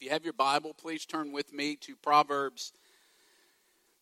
If 0.00 0.04
you 0.04 0.12
have 0.12 0.24
your 0.24 0.32
Bible, 0.32 0.72
please 0.72 1.04
turn 1.04 1.30
with 1.30 1.52
me 1.52 1.76
to 1.82 1.94
Proverbs. 1.94 2.72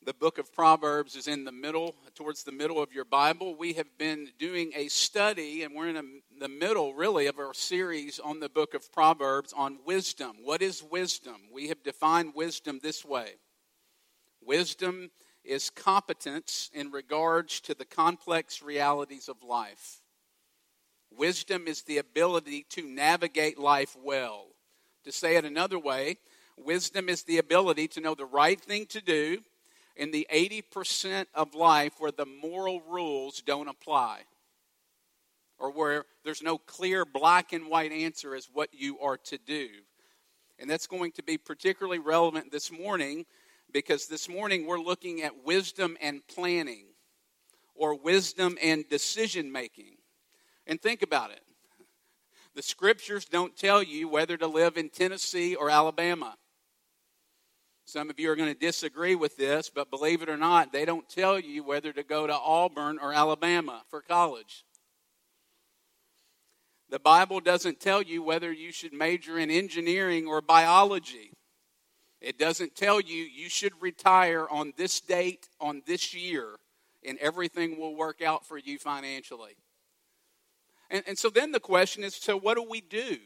The 0.07 0.15
book 0.15 0.39
of 0.39 0.53
Proverbs 0.53 1.17
is 1.17 1.27
in 1.27 1.43
the 1.43 1.51
middle, 1.51 1.97
towards 2.15 2.45
the 2.45 2.53
middle 2.53 2.81
of 2.81 2.93
your 2.93 3.05
Bible. 3.05 3.57
We 3.57 3.73
have 3.73 3.99
been 3.99 4.29
doing 4.39 4.71
a 4.77 4.87
study, 4.87 5.65
and 5.65 5.75
we're 5.75 5.89
in 5.89 5.97
a, 5.97 6.05
the 6.39 6.49
middle, 6.49 6.95
really, 6.95 7.27
of 7.27 7.41
our 7.41 7.53
series 7.53 8.21
on 8.21 8.39
the 8.39 8.49
book 8.49 8.75
of 8.75 8.93
Proverbs 8.93 9.53
on 9.53 9.79
wisdom. 9.85 10.37
What 10.45 10.63
is 10.63 10.85
wisdom? 10.85 11.35
We 11.53 11.67
have 11.67 11.83
defined 11.83 12.35
wisdom 12.37 12.79
this 12.81 13.05
way 13.05 13.33
Wisdom 14.41 15.11
is 15.43 15.69
competence 15.69 16.71
in 16.73 16.93
regards 16.93 17.59
to 17.63 17.75
the 17.75 17.85
complex 17.85 18.63
realities 18.63 19.29
of 19.29 19.43
life. 19.43 20.01
Wisdom 21.11 21.67
is 21.67 21.83
the 21.83 21.99
ability 21.99 22.67
to 22.71 22.83
navigate 22.87 23.59
life 23.59 23.97
well 24.01 24.53
to 25.09 25.13
say 25.13 25.37
it 25.37 25.45
another 25.45 25.79
way, 25.79 26.19
wisdom 26.57 27.09
is 27.09 27.23
the 27.23 27.39
ability 27.39 27.89
to 27.89 28.01
know 28.01 28.15
the 28.15 28.27
right 28.27 28.61
thing 28.61 28.87
to 28.87 29.01
do 29.01 29.39
in 29.97 30.11
the 30.11 30.27
80% 30.33 31.27
of 31.35 31.55
life 31.55 31.95
where 31.99 32.13
the 32.13 32.27
moral 32.27 32.83
rules 32.83 33.43
don't 33.43 33.69
apply 33.69 34.21
or 35.59 35.73
where 35.73 36.05
there's 36.25 36.43
no 36.43 36.59
clear 36.59 37.05
black 37.05 37.53
and 37.53 37.69
white 37.69 37.91
answer 37.91 38.35
as 38.35 38.49
what 38.53 38.69
you 38.73 38.99
are 39.01 39.17
to 39.17 39.39
do. 39.39 39.69
And 40.59 40.69
that's 40.69 40.87
going 40.87 41.13
to 41.13 41.23
be 41.23 41.39
particularly 41.39 41.99
relevant 41.99 42.53
this 42.53 42.71
morning 42.71 43.25
because 43.73 44.07
this 44.07 44.29
morning 44.29 44.67
we're 44.67 44.79
looking 44.79 45.23
at 45.23 45.45
wisdom 45.45 45.97
and 46.01 46.21
planning 46.29 46.87
or 47.75 47.95
wisdom 47.95 48.59
and 48.63 48.89
decision 48.89 49.51
making. 49.51 49.97
And 50.67 50.81
think 50.81 51.03
about 51.03 51.31
it. 51.31 51.41
The 52.59 52.63
scriptures 52.63 53.25
don't 53.25 53.57
tell 53.57 53.85
you 53.85 54.09
whether 54.09 54.37
to 54.37 54.49
live 54.49 54.77
in 54.77 54.89
Tennessee 54.89 55.55
or 55.55 55.71
Alabama. 55.71 56.35
Some 57.85 58.11
of 58.11 58.19
you 58.19 58.33
are 58.33 58.35
going 58.35 58.53
to 58.53 58.59
disagree 58.59 59.15
with 59.15 59.37
this, 59.37 59.71
but 59.73 59.93
believe 59.93 60.23
it 60.23 60.29
or 60.29 60.37
not, 60.37 60.73
they 60.73 60.85
don't 60.85 61.09
tell 61.09 61.39
you 61.39 61.63
whether 61.63 61.93
to 61.93 62.03
go 62.03 62.27
to 62.27 62.35
Auburn 62.35 62.99
or 63.01 63.13
Alabama 63.13 63.85
for 63.91 64.03
college. 64.03 64.65
The 66.91 66.99
Bible 66.99 67.39
doesn't 67.39 67.79
tell 67.79 68.03
you 68.03 68.25
whether 68.25 68.51
you 68.51 68.73
should 68.73 68.93
major 68.93 69.39
in 69.39 69.53
engineering 69.53 70.27
or 70.27 70.41
biology. 70.41 71.31
It 72.21 72.41
doesn't 72.41 72.75
tell 72.75 73.01
you 73.01 73.23
you 73.23 73.49
should 73.49 73.81
retire 73.81 74.49
on 74.51 74.73
this 74.77 74.99
date, 74.99 75.49
on 75.61 75.83
this 75.87 76.13
year, 76.13 76.57
and 77.07 77.19
everything 77.19 77.79
will 77.79 77.95
work 77.95 78.21
out 78.21 78.45
for 78.45 78.59
you 78.59 78.81
financially. 78.81 79.55
And, 80.91 81.05
and 81.07 81.19
so 81.19 81.31
then 81.31 81.53
the 81.53 81.61
question 81.61 82.05
is 82.05 82.15
so 82.15 82.37
what 82.37 82.57
do 82.57 82.67
we 82.69 82.81
do? 82.81 83.19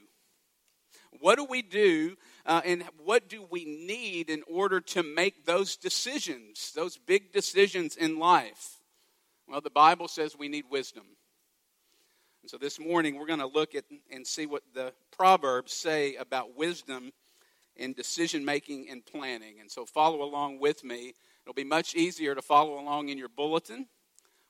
What 1.21 1.37
do 1.37 1.45
we 1.45 1.63
do 1.63 2.17
uh, 2.47 2.63
and 2.65 2.85
what 3.05 3.29
do 3.29 3.47
we 3.51 3.65
need 3.65 4.31
in 4.31 4.43
order 4.51 4.81
to 4.81 5.03
make 5.03 5.45
those 5.45 5.77
decisions, 5.77 6.73
those 6.75 6.97
big 6.97 7.33
decisions 7.33 7.97
in 7.97 8.19
life? 8.19 8.79
Well, 9.47 9.61
the 9.61 9.71
Bible 9.71 10.09
says 10.09 10.37
we 10.37 10.49
need 10.49 10.65
wisdom. 10.71 11.05
And 12.43 12.51
so 12.51 12.57
this 12.57 12.81
morning 12.81 13.19
we're 13.19 13.27
going 13.27 13.39
to 13.39 13.47
look 13.47 13.75
at 13.75 13.85
and 14.11 14.27
see 14.27 14.47
what 14.47 14.63
the 14.75 14.93
Proverbs 15.17 15.73
say 15.73 16.17
about 16.17 16.57
wisdom 16.57 17.13
in 17.77 17.93
decision 17.93 18.45
making 18.45 18.89
and 18.91 19.05
planning. 19.05 19.61
And 19.61 19.71
so 19.71 19.87
follow 19.87 20.23
along 20.23 20.59
with 20.59 20.83
me. 20.83 21.15
It'll 21.45 21.55
be 21.55 21.65
much 21.65 21.95
easier 21.95 22.35
to 22.35 22.43
follow 22.43 22.81
along 22.81 23.11
in 23.11 23.19
your 23.19 23.29
bulletin 23.29 23.87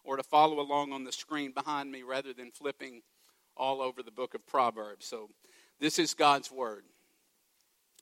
or 0.04 0.16
to 0.16 0.22
follow 0.22 0.60
along 0.60 0.92
on 0.92 1.04
the 1.04 1.12
screen 1.12 1.52
behind 1.52 1.90
me 1.90 2.02
rather 2.02 2.32
than 2.32 2.50
flipping 2.50 3.02
all 3.56 3.80
over 3.80 4.02
the 4.02 4.10
book 4.10 4.34
of 4.34 4.46
Proverbs. 4.46 5.06
So, 5.06 5.30
this 5.80 5.98
is 5.98 6.14
God's 6.14 6.50
word. 6.50 6.84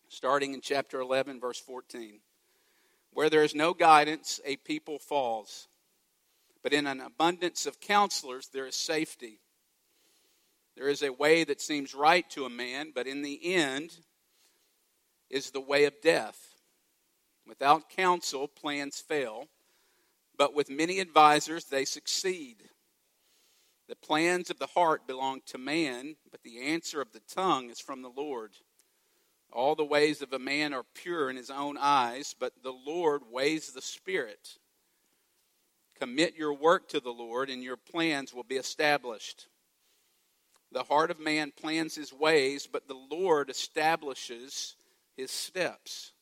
Starting 0.09 0.55
in 0.55 0.61
chapter 0.61 1.01
11, 1.01 1.41
verse 1.41 1.59
14. 1.59 2.21
Where 3.13 3.31
there 3.31 3.43
is 3.43 3.55
no 3.55 3.75
guidance, 3.75 4.41
a 4.45 4.57
people 4.57 4.99
falls. 4.99 5.69
But 6.63 6.73
in 6.73 6.87
an 6.87 7.01
abundance 7.01 7.67
of 7.67 7.81
counselors, 7.81 8.49
there 8.49 8.67
is 8.67 8.77
safety. 8.77 9.41
There 10.77 10.89
is 10.89 11.03
a 11.03 11.13
way 11.13 11.45
that 11.45 11.61
seems 11.61 11.95
right 11.95 12.29
to 12.31 12.45
a 12.45 12.51
man, 12.51 12.93
but 12.95 13.07
in 13.07 13.23
the 13.23 13.55
end 13.55 13.93
is 15.29 15.51
the 15.51 15.61
way 15.61 15.85
of 15.85 16.01
death. 16.03 16.55
Without 17.47 17.91
counsel, 17.91 18.47
plans 18.47 19.01
fail 19.01 19.49
but 20.41 20.55
with 20.55 20.71
many 20.71 21.03
advisers 21.03 21.67
they 21.67 21.85
succeed. 21.85 22.71
The 23.91 23.95
plans 23.95 24.49
of 24.49 24.59
the 24.59 24.69
heart 24.69 25.07
belong 25.07 25.43
to 25.49 25.59
man, 25.59 26.17
but 26.31 26.43
the 26.43 26.63
answer 26.63 27.03
of 27.03 27.13
the 27.13 27.21
tongue 27.29 27.69
is 27.69 27.79
from 27.79 28.01
the 28.01 28.09
Lord. 28.09 28.53
All 29.53 29.75
the 29.75 29.85
ways 29.85 30.23
of 30.23 30.33
a 30.33 30.39
man 30.39 30.73
are 30.73 30.87
pure 30.95 31.29
in 31.29 31.37
his 31.37 31.51
own 31.51 31.77
eyes, 31.77 32.35
but 32.41 32.55
the 32.63 32.73
Lord 32.73 33.21
weighs 33.31 33.73
the 33.73 33.83
spirit. 33.83 34.57
Commit 35.99 36.37
your 36.37 36.55
work 36.55 36.89
to 36.89 37.01
the 37.01 37.11
Lord, 37.11 37.51
and 37.51 37.63
your 37.63 37.77
plans 37.77 38.33
will 38.33 38.43
be 38.43 38.57
established. 38.57 39.47
The 40.73 40.85
heart 40.85 41.11
of 41.11 41.21
man 41.21 41.53
plans 41.55 41.97
his 41.97 42.15
ways, 42.15 42.67
but 42.67 42.89
the 42.89 42.95
Lord 43.11 43.51
establishes 43.51 44.75
his 45.19 45.31
steps. 45.31 46.13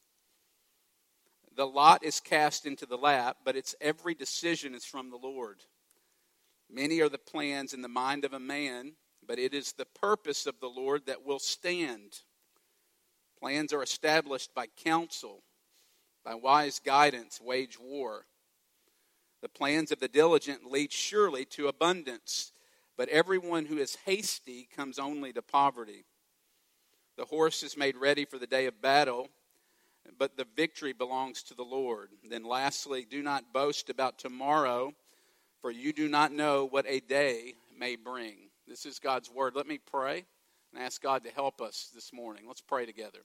The 1.59 1.67
lot 1.67 2.05
is 2.05 2.21
cast 2.21 2.67
into 2.67 2.87
the 2.87 2.97
lap, 2.97 3.39
but 3.45 3.57
its 3.57 3.75
every 3.81 4.15
decision 4.15 4.77
is 4.77 4.85
from 4.85 5.11
the 5.11 5.17
Lord. 5.17 5.65
Many 6.71 7.01
are 7.01 7.09
the 7.09 7.19
plans 7.19 7.75
in 7.75 7.83
the 7.83 7.89
mind 7.89 8.25
of 8.25 8.33
a 8.33 8.39
man, 8.39 8.93
but 9.27 9.41
it 9.41 9.53
is 9.53 9.73
the 9.73 9.85
purpose 9.85 10.47
of 10.47 10.61
the 10.61 10.69
Lord 10.69 11.07
that 11.07 11.25
will 11.25 11.41
stand. 11.41 12.21
Plans 13.41 13.73
are 13.73 13.83
established 13.83 14.55
by 14.55 14.69
counsel, 14.85 15.43
by 16.25 16.37
wise 16.37 16.79
guidance, 16.79 17.41
wage 17.41 17.77
war. 17.77 18.27
The 19.43 19.49
plans 19.49 19.91
of 19.91 19.99
the 19.99 20.07
diligent 20.07 20.65
lead 20.65 20.93
surely 20.93 21.45
to 21.47 21.67
abundance, 21.67 22.53
but 22.97 23.09
everyone 23.09 23.67
who 23.67 23.79
is 23.79 23.97
hasty 24.07 24.69
comes 24.77 25.01
only 25.01 25.33
to 25.33 25.43
poverty. 25.43 26.05
The 27.17 27.25
horse 27.25 27.65
is 27.65 27.77
made 27.77 27.97
ready 27.97 28.25
for 28.25 28.39
the 28.39 28.47
day 28.47 28.67
of 28.67 28.81
battle 28.81 29.29
but 30.17 30.37
the 30.37 30.47
victory 30.57 30.93
belongs 30.93 31.43
to 31.45 31.55
the 31.55 31.65
Lord. 31.65 32.11
Then, 32.29 32.45
lastly, 32.45 33.07
do 33.09 33.23
not 33.23 33.53
boast 33.53 33.91
about 33.91 34.19
tomorrow, 34.19 34.93
for 35.61 35.71
you 35.71 35.93
do 35.93 36.09
not 36.09 36.33
know 36.33 36.67
what 36.67 36.87
a 36.89 37.01
day 37.01 37.55
may 37.77 37.97
bring. 37.97 38.51
This 38.67 38.87
is 38.87 38.99
God's 38.99 39.31
word. 39.31 39.55
Let 39.57 39.67
me 39.67 39.79
pray 39.79 40.25
and 40.73 40.83
ask 40.83 41.03
God 41.03 41.25
to 41.25 41.31
help 41.31 41.61
us 41.61 41.91
this 41.95 42.13
morning. 42.13 42.45
Let's 42.47 42.61
pray 42.61 42.87
together. 42.87 43.21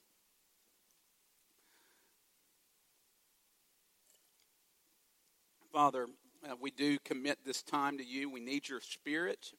Father, 5.72 6.06
uh, 6.48 6.54
we 6.60 6.70
do 6.70 6.98
commit 7.04 7.38
this 7.44 7.62
time 7.62 7.98
to 7.98 8.04
you. 8.04 8.30
We 8.30 8.40
need 8.40 8.68
your 8.68 8.80
spirit. 8.80 9.52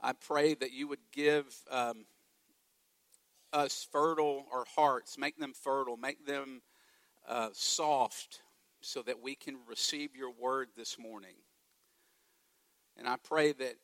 I 0.00 0.12
pray 0.12 0.54
that 0.54 0.72
you 0.72 0.86
would 0.88 1.00
give. 1.12 1.46
Um, 1.70 2.04
us 3.52 3.86
fertile 3.90 4.46
our 4.52 4.64
hearts, 4.76 5.18
make 5.18 5.38
them 5.38 5.52
fertile, 5.52 5.96
make 5.96 6.26
them 6.26 6.62
uh, 7.28 7.48
soft 7.52 8.40
so 8.80 9.02
that 9.02 9.22
we 9.22 9.34
can 9.34 9.56
receive 9.68 10.14
your 10.14 10.30
word 10.30 10.68
this 10.76 10.98
morning. 10.98 11.34
And 12.96 13.08
I 13.08 13.16
pray 13.16 13.52
that 13.52 13.74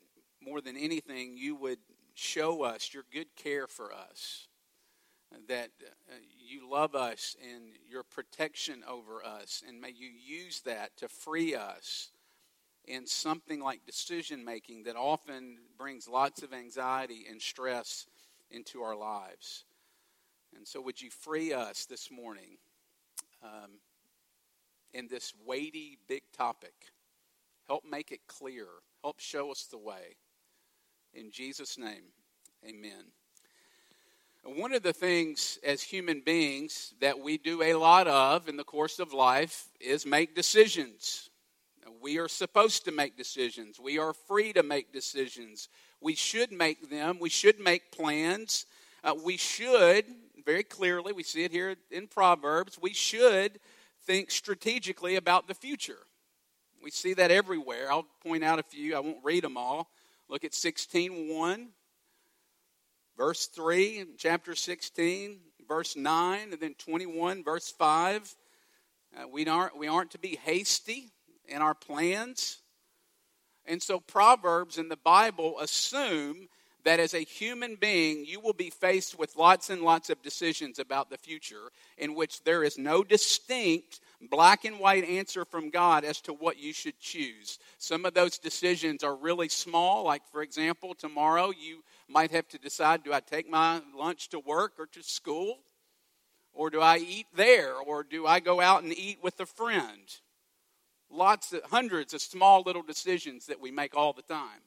more 0.40 0.60
than 0.60 0.76
anything, 0.76 1.36
you 1.36 1.54
would 1.56 1.78
show 2.14 2.62
us 2.62 2.92
your 2.92 3.04
good 3.12 3.34
care 3.36 3.66
for 3.66 3.92
us, 3.92 4.48
that 5.48 5.70
uh, 5.82 6.14
you 6.38 6.70
love 6.70 6.94
us 6.94 7.36
and 7.42 7.64
your 7.88 8.04
protection 8.04 8.82
over 8.88 9.24
us, 9.24 9.62
and 9.66 9.80
may 9.80 9.90
you 9.90 10.08
use 10.08 10.60
that 10.60 10.96
to 10.98 11.08
free 11.08 11.54
us 11.54 12.10
in 12.86 13.06
something 13.06 13.60
like 13.60 13.86
decision 13.86 14.44
making 14.44 14.84
that 14.84 14.96
often 14.96 15.58
brings 15.78 16.06
lots 16.06 16.42
of 16.42 16.52
anxiety 16.52 17.26
and 17.28 17.40
stress 17.40 18.06
into 18.54 18.82
our 18.82 18.96
lives. 18.96 19.64
And 20.56 20.66
so, 20.66 20.80
would 20.80 21.00
you 21.00 21.10
free 21.10 21.52
us 21.52 21.86
this 21.86 22.10
morning 22.10 22.58
um, 23.42 23.80
in 24.92 25.08
this 25.08 25.32
weighty, 25.44 25.98
big 26.08 26.22
topic? 26.36 26.74
Help 27.66 27.84
make 27.84 28.12
it 28.12 28.20
clear. 28.28 28.66
Help 29.02 29.18
show 29.18 29.50
us 29.50 29.64
the 29.64 29.78
way. 29.78 30.16
In 31.12 31.30
Jesus' 31.30 31.78
name, 31.78 32.12
amen. 32.66 33.06
One 34.44 34.74
of 34.74 34.82
the 34.82 34.92
things 34.92 35.58
as 35.64 35.82
human 35.82 36.20
beings 36.20 36.92
that 37.00 37.18
we 37.18 37.38
do 37.38 37.62
a 37.62 37.74
lot 37.74 38.06
of 38.06 38.48
in 38.48 38.56
the 38.56 38.64
course 38.64 38.98
of 38.98 39.14
life 39.14 39.70
is 39.80 40.04
make 40.04 40.34
decisions. 40.34 41.30
We 42.02 42.18
are 42.18 42.28
supposed 42.28 42.84
to 42.84 42.92
make 42.92 43.16
decisions. 43.16 43.80
We 43.80 43.98
are 43.98 44.12
free 44.12 44.52
to 44.52 44.62
make 44.62 44.92
decisions. 44.92 45.70
We 46.04 46.14
should 46.14 46.52
make 46.52 46.90
them. 46.90 47.18
We 47.18 47.30
should 47.30 47.58
make 47.58 47.90
plans. 47.90 48.66
Uh, 49.02 49.14
we 49.24 49.38
should, 49.38 50.04
very 50.44 50.62
clearly, 50.62 51.14
we 51.14 51.22
see 51.22 51.44
it 51.44 51.50
here 51.50 51.76
in 51.90 52.08
Proverbs, 52.08 52.78
we 52.78 52.92
should 52.92 53.58
think 54.02 54.30
strategically 54.30 55.16
about 55.16 55.48
the 55.48 55.54
future. 55.54 56.00
We 56.82 56.90
see 56.90 57.14
that 57.14 57.30
everywhere. 57.30 57.90
I'll 57.90 58.06
point 58.22 58.44
out 58.44 58.58
a 58.58 58.62
few. 58.62 58.94
I 58.94 59.00
won't 59.00 59.24
read 59.24 59.44
them 59.44 59.56
all. 59.56 59.88
Look 60.28 60.44
at 60.44 60.52
16.1. 60.52 61.68
Verse 63.16 63.46
3 63.46 64.00
in 64.00 64.08
chapter 64.18 64.54
16, 64.54 65.38
verse 65.66 65.96
9, 65.96 66.52
and 66.52 66.60
then 66.60 66.74
21, 66.74 67.42
verse 67.42 67.70
5. 67.70 68.36
Uh, 69.16 69.28
we, 69.32 69.46
aren't, 69.46 69.78
we 69.78 69.88
aren't 69.88 70.10
to 70.10 70.18
be 70.18 70.38
hasty 70.44 71.12
in 71.48 71.62
our 71.62 71.74
plans. 71.74 72.58
And 73.66 73.82
so, 73.82 74.00
Proverbs 74.00 74.78
in 74.78 74.88
the 74.88 74.96
Bible 74.96 75.58
assume 75.60 76.48
that 76.84 77.00
as 77.00 77.14
a 77.14 77.20
human 77.20 77.76
being, 77.76 78.24
you 78.26 78.40
will 78.40 78.52
be 78.52 78.70
faced 78.70 79.18
with 79.18 79.36
lots 79.36 79.70
and 79.70 79.82
lots 79.82 80.10
of 80.10 80.22
decisions 80.22 80.78
about 80.78 81.10
the 81.10 81.16
future 81.18 81.70
in 81.96 82.14
which 82.14 82.44
there 82.44 82.62
is 82.62 82.78
no 82.78 83.02
distinct 83.02 84.00
black 84.30 84.64
and 84.64 84.78
white 84.78 85.04
answer 85.04 85.44
from 85.44 85.70
God 85.70 86.04
as 86.04 86.20
to 86.22 86.32
what 86.32 86.58
you 86.58 86.72
should 86.72 86.98
choose. 87.00 87.58
Some 87.78 88.04
of 88.04 88.14
those 88.14 88.38
decisions 88.38 89.02
are 89.02 89.16
really 89.16 89.48
small, 89.48 90.04
like, 90.04 90.22
for 90.30 90.42
example, 90.42 90.94
tomorrow 90.94 91.50
you 91.50 91.82
might 92.08 92.30
have 92.30 92.48
to 92.48 92.58
decide 92.58 93.02
do 93.02 93.12
I 93.12 93.20
take 93.20 93.48
my 93.48 93.80
lunch 93.96 94.28
to 94.30 94.38
work 94.38 94.74
or 94.78 94.86
to 94.86 95.02
school? 95.02 95.58
Or 96.52 96.70
do 96.70 96.80
I 96.80 96.98
eat 96.98 97.26
there? 97.34 97.74
Or 97.74 98.04
do 98.04 98.26
I 98.26 98.40
go 98.40 98.60
out 98.60 98.84
and 98.84 98.96
eat 98.96 99.18
with 99.22 99.40
a 99.40 99.46
friend? 99.46 100.02
Lots 101.10 101.52
of 101.52 101.62
hundreds 101.64 102.14
of 102.14 102.20
small 102.20 102.62
little 102.64 102.82
decisions 102.82 103.46
that 103.46 103.60
we 103.60 103.70
make 103.70 103.96
all 103.96 104.12
the 104.12 104.22
time. 104.22 104.62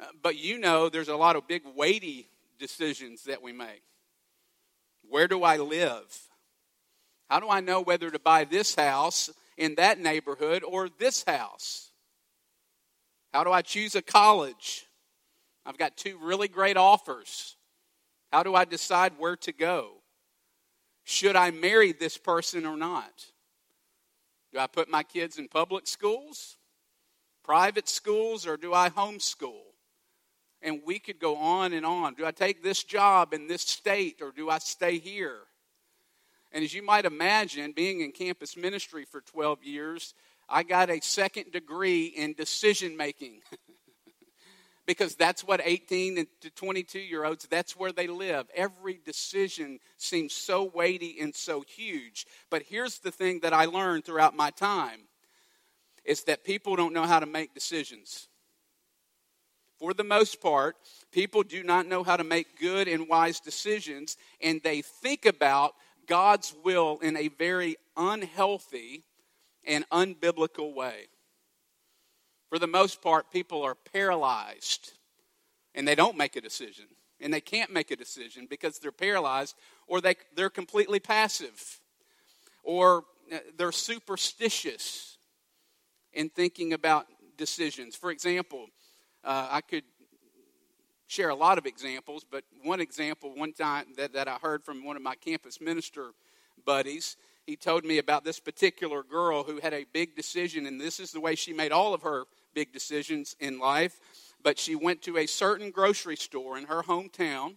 Uh, 0.00 0.06
but 0.22 0.36
you 0.36 0.58
know 0.58 0.88
there's 0.88 1.08
a 1.08 1.16
lot 1.16 1.36
of 1.36 1.48
big 1.48 1.62
weighty 1.74 2.28
decisions 2.58 3.24
that 3.24 3.42
we 3.42 3.52
make. 3.52 3.82
Where 5.08 5.28
do 5.28 5.42
I 5.42 5.56
live? 5.56 6.28
How 7.28 7.40
do 7.40 7.48
I 7.48 7.60
know 7.60 7.80
whether 7.80 8.10
to 8.10 8.18
buy 8.18 8.44
this 8.44 8.74
house 8.74 9.30
in 9.56 9.74
that 9.76 9.98
neighborhood 9.98 10.62
or 10.64 10.88
this 10.88 11.24
house? 11.24 11.90
How 13.32 13.44
do 13.44 13.52
I 13.52 13.62
choose 13.62 13.94
a 13.94 14.02
college? 14.02 14.86
I've 15.64 15.78
got 15.78 15.96
two 15.96 16.18
really 16.20 16.48
great 16.48 16.76
offers. 16.76 17.56
How 18.32 18.42
do 18.42 18.54
I 18.54 18.64
decide 18.64 19.12
where 19.18 19.36
to 19.36 19.52
go? 19.52 20.00
Should 21.04 21.36
I 21.36 21.50
marry 21.50 21.92
this 21.92 22.16
person 22.16 22.66
or 22.66 22.76
not? 22.76 23.26
Do 24.52 24.58
I 24.58 24.66
put 24.66 24.88
my 24.88 25.02
kids 25.02 25.38
in 25.38 25.48
public 25.48 25.86
schools, 25.86 26.56
private 27.44 27.88
schools, 27.88 28.46
or 28.46 28.56
do 28.56 28.74
I 28.74 28.90
homeschool? 28.90 29.62
And 30.62 30.80
we 30.84 30.98
could 30.98 31.18
go 31.18 31.36
on 31.36 31.72
and 31.72 31.86
on. 31.86 32.14
Do 32.14 32.26
I 32.26 32.32
take 32.32 32.62
this 32.62 32.82
job 32.82 33.32
in 33.32 33.46
this 33.46 33.62
state 33.62 34.20
or 34.20 34.30
do 34.30 34.50
I 34.50 34.58
stay 34.58 34.98
here? 34.98 35.38
And 36.52 36.64
as 36.64 36.74
you 36.74 36.82
might 36.82 37.04
imagine, 37.04 37.72
being 37.72 38.00
in 38.00 38.12
campus 38.12 38.56
ministry 38.56 39.04
for 39.04 39.20
12 39.20 39.62
years, 39.62 40.14
I 40.48 40.64
got 40.64 40.90
a 40.90 41.00
second 41.00 41.52
degree 41.52 42.06
in 42.06 42.34
decision 42.34 42.96
making. 42.96 43.42
because 44.90 45.14
that's 45.14 45.44
what 45.44 45.60
18 45.62 46.26
to 46.40 46.50
22 46.50 46.98
year 46.98 47.24
olds 47.24 47.46
that's 47.46 47.76
where 47.76 47.92
they 47.92 48.08
live. 48.08 48.48
Every 48.56 48.98
decision 49.04 49.78
seems 49.96 50.32
so 50.32 50.64
weighty 50.64 51.20
and 51.20 51.32
so 51.32 51.60
huge. 51.60 52.26
But 52.50 52.64
here's 52.64 52.98
the 52.98 53.12
thing 53.12 53.38
that 53.40 53.52
i 53.52 53.66
learned 53.66 54.04
throughout 54.04 54.34
my 54.34 54.50
time 54.50 55.02
is 56.04 56.24
that 56.24 56.42
people 56.42 56.74
don't 56.74 56.92
know 56.92 57.04
how 57.04 57.20
to 57.20 57.26
make 57.26 57.54
decisions. 57.54 58.26
For 59.78 59.94
the 59.94 60.02
most 60.02 60.40
part 60.40 60.74
people 61.12 61.44
do 61.44 61.62
not 61.62 61.86
know 61.86 62.02
how 62.02 62.16
to 62.16 62.24
make 62.24 62.58
good 62.58 62.88
and 62.88 63.08
wise 63.08 63.38
decisions 63.38 64.16
and 64.42 64.60
they 64.64 64.82
think 64.82 65.24
about 65.24 65.74
God's 66.08 66.52
will 66.64 66.98
in 67.00 67.16
a 67.16 67.28
very 67.28 67.76
unhealthy 67.96 69.04
and 69.64 69.88
unbiblical 69.90 70.74
way. 70.74 71.06
For 72.50 72.58
the 72.58 72.66
most 72.66 73.00
part, 73.00 73.30
people 73.30 73.62
are 73.62 73.76
paralyzed 73.76 74.92
and 75.74 75.86
they 75.86 75.94
don't 75.94 76.16
make 76.16 76.36
a 76.36 76.40
decision. 76.40 76.86
And 77.20 77.32
they 77.32 77.40
can't 77.40 77.72
make 77.72 77.90
a 77.90 77.96
decision 77.96 78.46
because 78.50 78.78
they're 78.78 78.92
paralyzed 78.92 79.54
or 79.86 80.00
they, 80.00 80.16
they're 80.34 80.50
completely 80.50 80.98
passive 80.98 81.80
or 82.64 83.04
uh, 83.32 83.38
they're 83.56 83.72
superstitious 83.72 85.18
in 86.12 86.28
thinking 86.28 86.72
about 86.72 87.06
decisions. 87.36 87.94
For 87.94 88.10
example, 88.10 88.66
uh, 89.22 89.48
I 89.50 89.60
could 89.60 89.84
share 91.06 91.28
a 91.28 91.34
lot 91.34 91.58
of 91.58 91.66
examples, 91.66 92.24
but 92.28 92.44
one 92.62 92.80
example, 92.80 93.32
one 93.34 93.52
time 93.52 93.86
that, 93.96 94.12
that 94.14 94.26
I 94.26 94.36
heard 94.42 94.64
from 94.64 94.84
one 94.84 94.96
of 94.96 95.02
my 95.02 95.14
campus 95.14 95.60
minister 95.60 96.12
buddies, 96.64 97.16
he 97.46 97.56
told 97.56 97.84
me 97.84 97.98
about 97.98 98.24
this 98.24 98.40
particular 98.40 99.02
girl 99.02 99.42
who 99.42 99.58
had 99.58 99.74
a 99.74 99.84
big 99.92 100.16
decision, 100.16 100.66
and 100.66 100.80
this 100.80 101.00
is 101.00 101.12
the 101.12 101.20
way 101.20 101.34
she 101.34 101.52
made 101.52 101.72
all 101.72 101.94
of 101.94 102.02
her 102.02 102.24
big 102.54 102.72
decisions 102.72 103.36
in 103.40 103.58
life. 103.58 103.98
But 104.42 104.58
she 104.58 104.74
went 104.74 105.02
to 105.02 105.18
a 105.18 105.26
certain 105.26 105.70
grocery 105.70 106.16
store 106.16 106.56
in 106.56 106.64
her 106.64 106.82
hometown, 106.82 107.56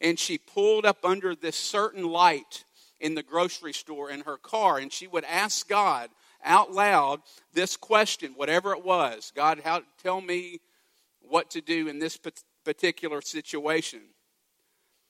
and 0.00 0.18
she 0.18 0.36
pulled 0.36 0.84
up 0.84 1.04
under 1.04 1.34
this 1.34 1.56
certain 1.56 2.04
light 2.04 2.64
in 3.00 3.14
the 3.14 3.22
grocery 3.22 3.72
store 3.72 4.10
in 4.10 4.20
her 4.20 4.36
car, 4.36 4.78
and 4.78 4.92
she 4.92 5.06
would 5.06 5.24
ask 5.24 5.68
God 5.68 6.10
out 6.44 6.72
loud 6.72 7.20
this 7.54 7.76
question, 7.76 8.34
whatever 8.36 8.72
it 8.72 8.84
was 8.84 9.32
God, 9.34 9.60
how, 9.64 9.82
tell 10.02 10.20
me 10.20 10.60
what 11.20 11.50
to 11.52 11.60
do 11.60 11.88
in 11.88 11.98
this 11.98 12.18
particular 12.64 13.22
situation. 13.22 14.00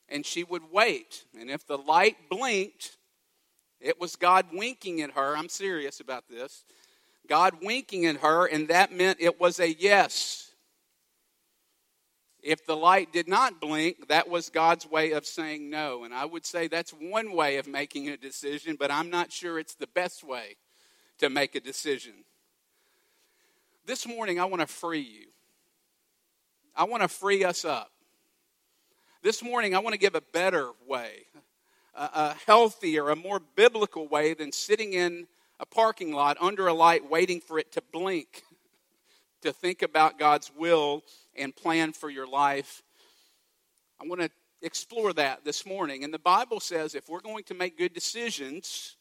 And 0.08 0.24
she 0.24 0.44
would 0.44 0.70
wait. 0.70 1.24
And 1.38 1.50
if 1.50 1.66
the 1.66 1.78
light 1.78 2.16
blinked, 2.28 2.96
it 3.80 4.00
was 4.00 4.16
God 4.16 4.46
winking 4.52 5.00
at 5.00 5.12
her. 5.12 5.36
I'm 5.36 5.48
serious 5.48 6.00
about 6.00 6.28
this. 6.28 6.64
God 7.28 7.54
winking 7.62 8.06
at 8.06 8.16
her, 8.18 8.46
and 8.46 8.68
that 8.68 8.92
meant 8.92 9.18
it 9.20 9.40
was 9.40 9.58
a 9.60 9.72
yes. 9.72 10.52
If 12.42 12.66
the 12.66 12.76
light 12.76 13.12
did 13.12 13.26
not 13.26 13.60
blink, 13.60 14.08
that 14.08 14.28
was 14.28 14.50
God's 14.50 14.86
way 14.86 15.12
of 15.12 15.24
saying 15.24 15.70
no. 15.70 16.04
And 16.04 16.12
I 16.12 16.26
would 16.26 16.44
say 16.44 16.68
that's 16.68 16.90
one 16.90 17.32
way 17.32 17.56
of 17.56 17.66
making 17.66 18.10
a 18.10 18.18
decision, 18.18 18.76
but 18.78 18.90
I'm 18.90 19.08
not 19.08 19.32
sure 19.32 19.58
it's 19.58 19.74
the 19.74 19.86
best 19.86 20.22
way 20.22 20.56
to 21.18 21.30
make 21.30 21.54
a 21.54 21.60
decision. 21.60 22.12
This 23.86 24.06
morning, 24.06 24.38
I 24.38 24.44
want 24.44 24.60
to 24.60 24.66
free 24.66 25.00
you. 25.00 25.26
I 26.76 26.84
want 26.84 27.02
to 27.02 27.08
free 27.08 27.44
us 27.44 27.64
up. 27.64 27.90
This 29.22 29.42
morning, 29.42 29.74
I 29.74 29.78
want 29.78 29.94
to 29.94 29.98
give 29.98 30.14
a 30.14 30.20
better 30.20 30.70
way, 30.86 31.26
a, 31.94 32.34
healthier, 32.46 33.08
a 33.08 33.16
more 33.16 33.40
biblical 33.40 34.06
way 34.06 34.34
than 34.34 34.52
sitting 34.52 34.92
in 34.92 35.26
a 35.60 35.66
parking 35.66 36.12
lot 36.12 36.36
under 36.40 36.66
a 36.66 36.74
light 36.74 37.08
waiting 37.10 37.40
for 37.40 37.58
it 37.58 37.72
to 37.72 37.82
blink 37.92 38.42
to 39.42 39.52
think 39.52 39.82
about 39.82 40.18
God's 40.18 40.50
will 40.56 41.02
and 41.36 41.54
plan 41.54 41.92
for 41.92 42.08
your 42.08 42.26
life. 42.26 42.82
I 44.00 44.06
want 44.06 44.22
to 44.22 44.30
explore 44.62 45.12
that 45.12 45.44
this 45.44 45.66
morning. 45.66 46.02
And 46.02 46.12
the 46.12 46.18
Bible 46.18 46.60
says 46.60 46.94
if 46.94 47.08
we're 47.08 47.20
going 47.20 47.44
to 47.44 47.54
make 47.54 47.76
good 47.76 47.92
decisions, 47.92 48.96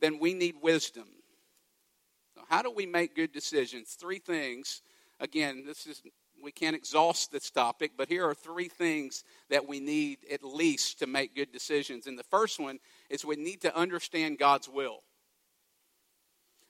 then 0.00 0.18
we 0.18 0.34
need 0.34 0.56
wisdom. 0.60 1.06
So 2.34 2.42
how 2.48 2.62
do 2.62 2.70
we 2.70 2.84
make 2.84 3.14
good 3.14 3.32
decisions? 3.32 3.96
Three 3.98 4.18
things. 4.18 4.82
Again, 5.20 5.64
this 5.64 5.86
is 5.86 6.02
we 6.42 6.52
can't 6.52 6.76
exhaust 6.76 7.32
this 7.32 7.50
topic, 7.50 7.92
but 7.96 8.08
here 8.08 8.28
are 8.28 8.34
three 8.34 8.68
things 8.68 9.24
that 9.48 9.66
we 9.66 9.80
need 9.80 10.18
at 10.30 10.44
least 10.44 10.98
to 10.98 11.06
make 11.06 11.34
good 11.34 11.52
decisions. 11.52 12.06
And 12.06 12.18
the 12.18 12.24
first 12.24 12.60
one 12.60 12.80
is 13.08 13.24
we 13.24 13.36
need 13.36 13.62
to 13.62 13.74
understand 13.74 14.38
God's 14.38 14.68
will. 14.68 14.98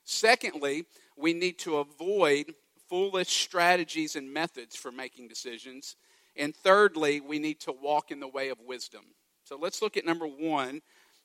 Secondly, 0.04 0.84
we 1.16 1.32
need 1.32 1.58
to 1.60 1.78
avoid 1.78 2.54
foolish 2.88 3.28
strategies 3.28 4.16
and 4.16 4.32
methods 4.32 4.76
for 4.76 4.92
making 4.92 5.28
decisions. 5.28 5.96
And 6.36 6.54
thirdly, 6.54 7.20
we 7.20 7.38
need 7.38 7.60
to 7.60 7.72
walk 7.72 8.10
in 8.10 8.20
the 8.20 8.28
way 8.28 8.48
of 8.50 8.58
wisdom. 8.60 9.02
So 9.44 9.56
let's 9.60 9.82
look 9.82 9.96
at 9.96 10.04
number 10.04 10.26
one 10.26 10.80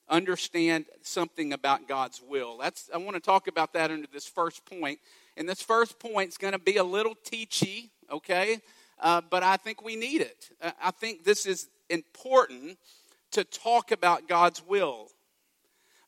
understand 0.10 0.86
something 1.04 1.54
about 1.54 1.88
God's 1.88 2.22
will. 2.22 2.58
That's 2.58 2.90
I 2.94 2.98
want 2.98 3.16
to 3.16 3.22
talk 3.22 3.48
about 3.48 3.74
that 3.74 3.92
under 3.92 4.08
this 4.12 4.26
first 4.26 4.66
point. 4.66 5.00
And 5.38 5.48
this 5.48 5.62
first 5.62 6.00
point 6.00 6.30
is 6.30 6.38
going 6.38 6.54
to 6.54 6.60
be 6.60 6.78
a 6.78 6.84
little 6.84 7.16
teachy, 7.16 7.90
okay? 8.12 8.60
Uh, 9.00 9.22
but 9.30 9.44
I 9.44 9.58
think 9.58 9.84
we 9.84 9.96
need 9.96 10.22
it. 10.22 10.50
I 10.82 10.92
think 10.92 11.24
this 11.24 11.46
is 11.46 11.70
important 11.90 12.78
to 13.32 13.44
talk 13.44 13.92
about 13.92 14.28
God's 14.28 14.62
will 14.66 15.10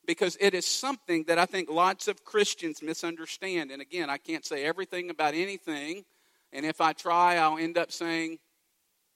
because 0.06 0.36
it 0.40 0.54
is 0.54 0.66
something 0.66 1.24
that 1.28 1.38
I 1.38 1.46
think 1.46 1.70
lots 1.70 2.08
of 2.08 2.24
Christians 2.24 2.82
misunderstand. 2.82 3.70
And 3.70 3.80
again, 3.80 4.10
I 4.10 4.18
can't 4.18 4.44
say 4.44 4.64
everything 4.64 5.10
about 5.10 5.34
anything, 5.34 6.04
and 6.52 6.66
if 6.66 6.80
I 6.80 6.92
try, 6.92 7.36
I'll 7.36 7.58
end 7.58 7.78
up 7.78 7.92
saying 7.92 8.38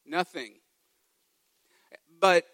nothing. 0.07 0.55
But 2.21 2.45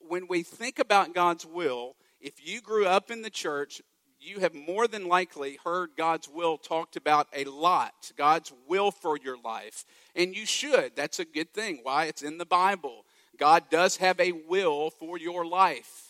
when 0.00 0.26
we 0.28 0.42
think 0.42 0.78
about 0.78 1.14
God's 1.14 1.44
will, 1.44 1.96
if 2.20 2.34
you 2.46 2.60
grew 2.60 2.86
up 2.86 3.10
in 3.10 3.22
the 3.22 3.30
church, 3.30 3.80
you 4.20 4.40
have 4.40 4.54
more 4.54 4.88
than 4.88 5.06
likely 5.06 5.58
heard 5.64 5.90
God's 5.96 6.28
will 6.28 6.58
talked 6.58 6.96
about 6.96 7.28
a 7.34 7.44
lot. 7.44 8.10
God's 8.16 8.52
will 8.66 8.90
for 8.90 9.16
your 9.16 9.38
life. 9.38 9.84
And 10.16 10.34
you 10.34 10.44
should. 10.44 10.96
That's 10.96 11.20
a 11.20 11.24
good 11.24 11.52
thing. 11.54 11.80
Why? 11.82 12.06
It's 12.06 12.22
in 12.22 12.38
the 12.38 12.46
Bible. 12.46 13.04
God 13.38 13.64
does 13.70 13.98
have 13.98 14.18
a 14.18 14.32
will 14.32 14.90
for 14.90 15.18
your 15.18 15.46
life. 15.46 16.07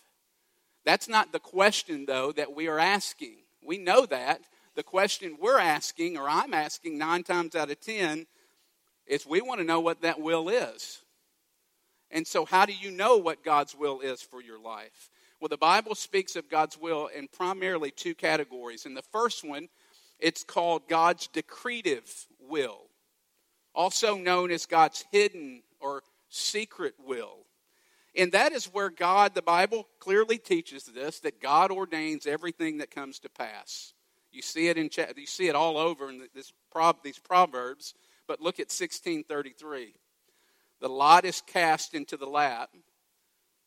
That's 0.88 1.06
not 1.06 1.32
the 1.32 1.38
question, 1.38 2.06
though, 2.06 2.32
that 2.32 2.56
we 2.56 2.66
are 2.66 2.78
asking. 2.78 3.34
We 3.62 3.76
know 3.76 4.06
that. 4.06 4.40
The 4.74 4.82
question 4.82 5.36
we're 5.38 5.58
asking, 5.58 6.16
or 6.16 6.26
I'm 6.26 6.54
asking 6.54 6.96
nine 6.96 7.24
times 7.24 7.54
out 7.54 7.70
of 7.70 7.78
ten, 7.78 8.26
is 9.06 9.26
we 9.26 9.42
want 9.42 9.60
to 9.60 9.66
know 9.66 9.80
what 9.80 10.00
that 10.00 10.18
will 10.18 10.48
is. 10.48 11.02
And 12.10 12.26
so, 12.26 12.46
how 12.46 12.64
do 12.64 12.72
you 12.72 12.90
know 12.90 13.18
what 13.18 13.44
God's 13.44 13.74
will 13.74 14.00
is 14.00 14.22
for 14.22 14.40
your 14.40 14.58
life? 14.58 15.10
Well, 15.42 15.50
the 15.50 15.58
Bible 15.58 15.94
speaks 15.94 16.36
of 16.36 16.48
God's 16.48 16.78
will 16.78 17.08
in 17.08 17.28
primarily 17.28 17.90
two 17.90 18.14
categories. 18.14 18.86
In 18.86 18.94
the 18.94 19.02
first 19.02 19.46
one, 19.46 19.68
it's 20.18 20.42
called 20.42 20.88
God's 20.88 21.26
decretive 21.26 22.26
will, 22.40 22.86
also 23.74 24.16
known 24.16 24.50
as 24.50 24.64
God's 24.64 25.04
hidden 25.12 25.64
or 25.80 26.02
secret 26.30 26.94
will. 26.98 27.44
And 28.18 28.32
that 28.32 28.52
is 28.52 28.66
where 28.66 28.90
God, 28.90 29.36
the 29.36 29.42
Bible 29.42 29.86
clearly 30.00 30.38
teaches 30.38 30.82
this, 30.82 31.20
that 31.20 31.40
God 31.40 31.70
ordains 31.70 32.26
everything 32.26 32.78
that 32.78 32.90
comes 32.90 33.20
to 33.20 33.28
pass. 33.28 33.94
You 34.32 34.42
see 34.42 34.66
it 34.68 34.76
in 34.76 34.90
you 35.16 35.26
see 35.26 35.46
it 35.48 35.54
all 35.54 35.78
over 35.78 36.10
in 36.10 36.26
this, 36.34 36.52
these 37.04 37.18
proverbs. 37.18 37.94
But 38.26 38.40
look 38.40 38.56
at 38.56 38.72
1633. 38.72 39.94
The 40.80 40.88
lot 40.88 41.24
is 41.24 41.40
cast 41.46 41.94
into 41.94 42.16
the 42.16 42.26
lap, 42.26 42.70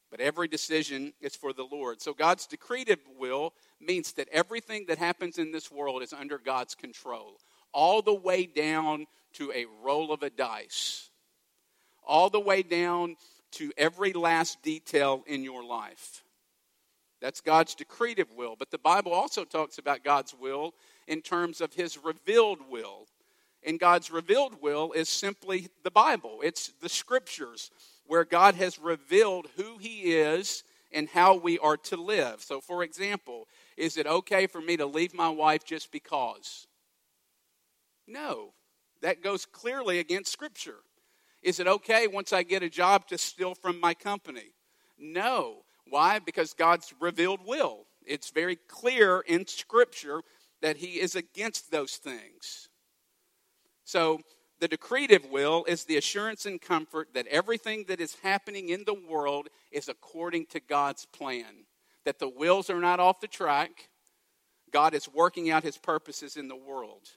but 0.09 0.19
every 0.19 0.47
decision 0.47 1.13
is 1.21 1.35
for 1.35 1.53
the 1.53 1.67
Lord. 1.69 2.01
So 2.01 2.13
God's 2.13 2.45
decreed 2.45 2.95
will 3.17 3.53
means 3.79 4.13
that 4.13 4.29
everything 4.31 4.85
that 4.87 4.97
happens 4.97 5.37
in 5.37 5.51
this 5.51 5.71
world 5.71 6.03
is 6.03 6.13
under 6.13 6.37
God's 6.37 6.75
control, 6.75 7.37
all 7.73 8.01
the 8.01 8.13
way 8.13 8.45
down 8.45 9.07
to 9.33 9.51
a 9.53 9.65
roll 9.81 10.11
of 10.11 10.23
a 10.23 10.29
dice, 10.29 11.09
all 12.05 12.29
the 12.29 12.39
way 12.39 12.63
down 12.63 13.15
to 13.51 13.71
every 13.77 14.13
last 14.13 14.61
detail 14.61 15.23
in 15.27 15.43
your 15.43 15.63
life. 15.63 16.23
That's 17.21 17.41
God's 17.41 17.75
decretive 17.75 18.33
will. 18.35 18.55
But 18.57 18.71
the 18.71 18.77
Bible 18.77 19.13
also 19.13 19.45
talks 19.45 19.77
about 19.77 20.03
God's 20.03 20.33
will 20.33 20.73
in 21.07 21.21
terms 21.21 21.61
of 21.61 21.73
his 21.73 21.97
revealed 22.03 22.59
will. 22.69 23.07
And 23.63 23.79
God's 23.79 24.09
revealed 24.09 24.61
will 24.61 24.91
is 24.93 25.07
simply 25.07 25.67
the 25.83 25.91
Bible, 25.91 26.39
it's 26.43 26.73
the 26.81 26.89
scriptures 26.89 27.69
where 28.07 28.25
God 28.25 28.55
has 28.55 28.79
revealed 28.79 29.47
who 29.55 29.77
He 29.77 30.13
is 30.13 30.63
and 30.91 31.07
how 31.07 31.35
we 31.35 31.57
are 31.59 31.77
to 31.77 31.95
live. 31.95 32.41
So, 32.41 32.59
for 32.59 32.83
example, 32.83 33.47
is 33.77 33.95
it 33.97 34.05
okay 34.05 34.47
for 34.47 34.59
me 34.59 34.75
to 34.77 34.85
leave 34.85 35.13
my 35.13 35.29
wife 35.29 35.63
just 35.63 35.91
because? 35.91 36.67
No, 38.07 38.53
that 39.01 39.23
goes 39.23 39.45
clearly 39.45 39.99
against 39.99 40.31
Scripture. 40.31 40.79
Is 41.41 41.59
it 41.59 41.67
okay 41.67 42.07
once 42.07 42.33
I 42.33 42.43
get 42.43 42.63
a 42.63 42.69
job 42.69 43.07
to 43.07 43.17
steal 43.17 43.55
from 43.55 43.79
my 43.79 43.93
company? 43.93 44.53
No. 44.97 45.63
Why? 45.89 46.19
Because 46.19 46.53
God's 46.53 46.93
revealed 46.99 47.41
will. 47.45 47.85
It's 48.05 48.29
very 48.29 48.57
clear 48.67 49.21
in 49.21 49.47
Scripture 49.47 50.21
that 50.61 50.77
He 50.77 50.99
is 50.99 51.15
against 51.15 51.71
those 51.71 51.97
things. 51.97 52.69
So, 53.83 54.21
the 54.59 54.67
decretive 54.67 55.25
will 55.31 55.65
is 55.67 55.85
the 55.85 55.97
assurance 55.97 56.45
and 56.45 56.61
comfort 56.61 57.09
that 57.15 57.25
everything 57.27 57.85
that 57.87 57.99
is 57.99 58.15
happening 58.21 58.69
in 58.69 58.83
the 58.85 58.93
world 58.93 59.49
is 59.71 59.89
according 59.89 60.45
to 60.47 60.59
God's 60.59 61.07
plan, 61.07 61.65
that 62.05 62.19
the 62.19 62.29
wills 62.29 62.69
are 62.69 62.79
not 62.79 62.99
off 62.99 63.19
the 63.19 63.27
track. 63.27 63.89
God 64.71 64.93
is 64.93 65.09
working 65.09 65.49
out 65.49 65.63
his 65.63 65.79
purposes 65.79 66.37
in 66.37 66.47
the 66.47 66.55
world. 66.55 67.09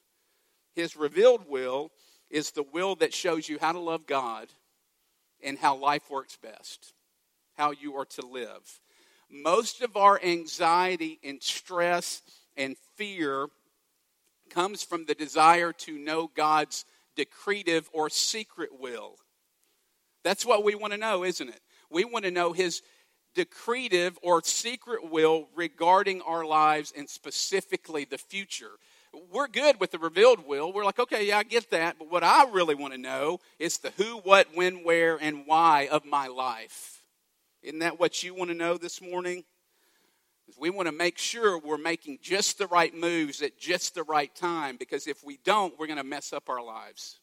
His 0.74 0.96
revealed 0.96 1.42
will 1.46 1.90
is 2.34 2.50
the 2.50 2.64
will 2.72 2.96
that 2.96 3.14
shows 3.14 3.48
you 3.48 3.58
how 3.60 3.70
to 3.70 3.78
love 3.78 4.08
God 4.08 4.48
and 5.40 5.56
how 5.56 5.76
life 5.76 6.10
works 6.10 6.36
best, 6.36 6.92
how 7.56 7.70
you 7.70 7.94
are 7.94 8.06
to 8.06 8.26
live. 8.26 8.80
Most 9.30 9.82
of 9.82 9.96
our 9.96 10.20
anxiety 10.20 11.20
and 11.22 11.40
stress 11.40 12.22
and 12.56 12.76
fear 12.96 13.46
comes 14.50 14.82
from 14.82 15.04
the 15.04 15.14
desire 15.14 15.72
to 15.72 15.96
know 15.96 16.28
God's 16.34 16.84
decretive 17.16 17.88
or 17.92 18.10
secret 18.10 18.70
will? 18.80 19.14
That's 20.24 20.44
what 20.44 20.64
we 20.64 20.74
want 20.74 20.92
to 20.92 20.98
know, 20.98 21.22
isn't 21.22 21.48
it? 21.48 21.60
We 21.88 22.04
want 22.04 22.24
to 22.24 22.32
know 22.32 22.52
his 22.52 22.82
decretive 23.36 24.16
or 24.22 24.42
secret 24.42 25.08
will 25.08 25.46
regarding 25.54 26.20
our 26.22 26.44
lives 26.44 26.92
and 26.96 27.08
specifically 27.08 28.04
the 28.04 28.18
future. 28.18 28.72
We're 29.32 29.48
good 29.48 29.80
with 29.80 29.90
the 29.90 29.98
revealed 29.98 30.46
will. 30.46 30.72
We're 30.72 30.84
like, 30.84 30.98
okay, 30.98 31.26
yeah, 31.26 31.38
I 31.38 31.42
get 31.42 31.70
that. 31.70 31.98
But 31.98 32.10
what 32.10 32.24
I 32.24 32.48
really 32.50 32.74
want 32.74 32.94
to 32.94 32.98
know 32.98 33.40
is 33.58 33.78
the 33.78 33.90
who, 33.96 34.18
what, 34.18 34.48
when, 34.54 34.84
where, 34.84 35.16
and 35.16 35.44
why 35.46 35.88
of 35.90 36.04
my 36.04 36.26
life. 36.26 37.02
Isn't 37.62 37.78
that 37.80 37.98
what 37.98 38.22
you 38.22 38.34
want 38.34 38.50
to 38.50 38.56
know 38.56 38.76
this 38.76 39.00
morning? 39.00 39.44
We 40.58 40.70
want 40.70 40.86
to 40.86 40.92
make 40.92 41.18
sure 41.18 41.58
we're 41.58 41.78
making 41.78 42.18
just 42.20 42.58
the 42.58 42.66
right 42.66 42.94
moves 42.94 43.40
at 43.42 43.58
just 43.58 43.94
the 43.94 44.02
right 44.02 44.34
time 44.34 44.76
because 44.76 45.06
if 45.06 45.24
we 45.24 45.38
don't, 45.44 45.78
we're 45.78 45.86
going 45.86 45.96
to 45.98 46.04
mess 46.04 46.32
up 46.32 46.48
our 46.48 46.62
lives. 46.62 47.20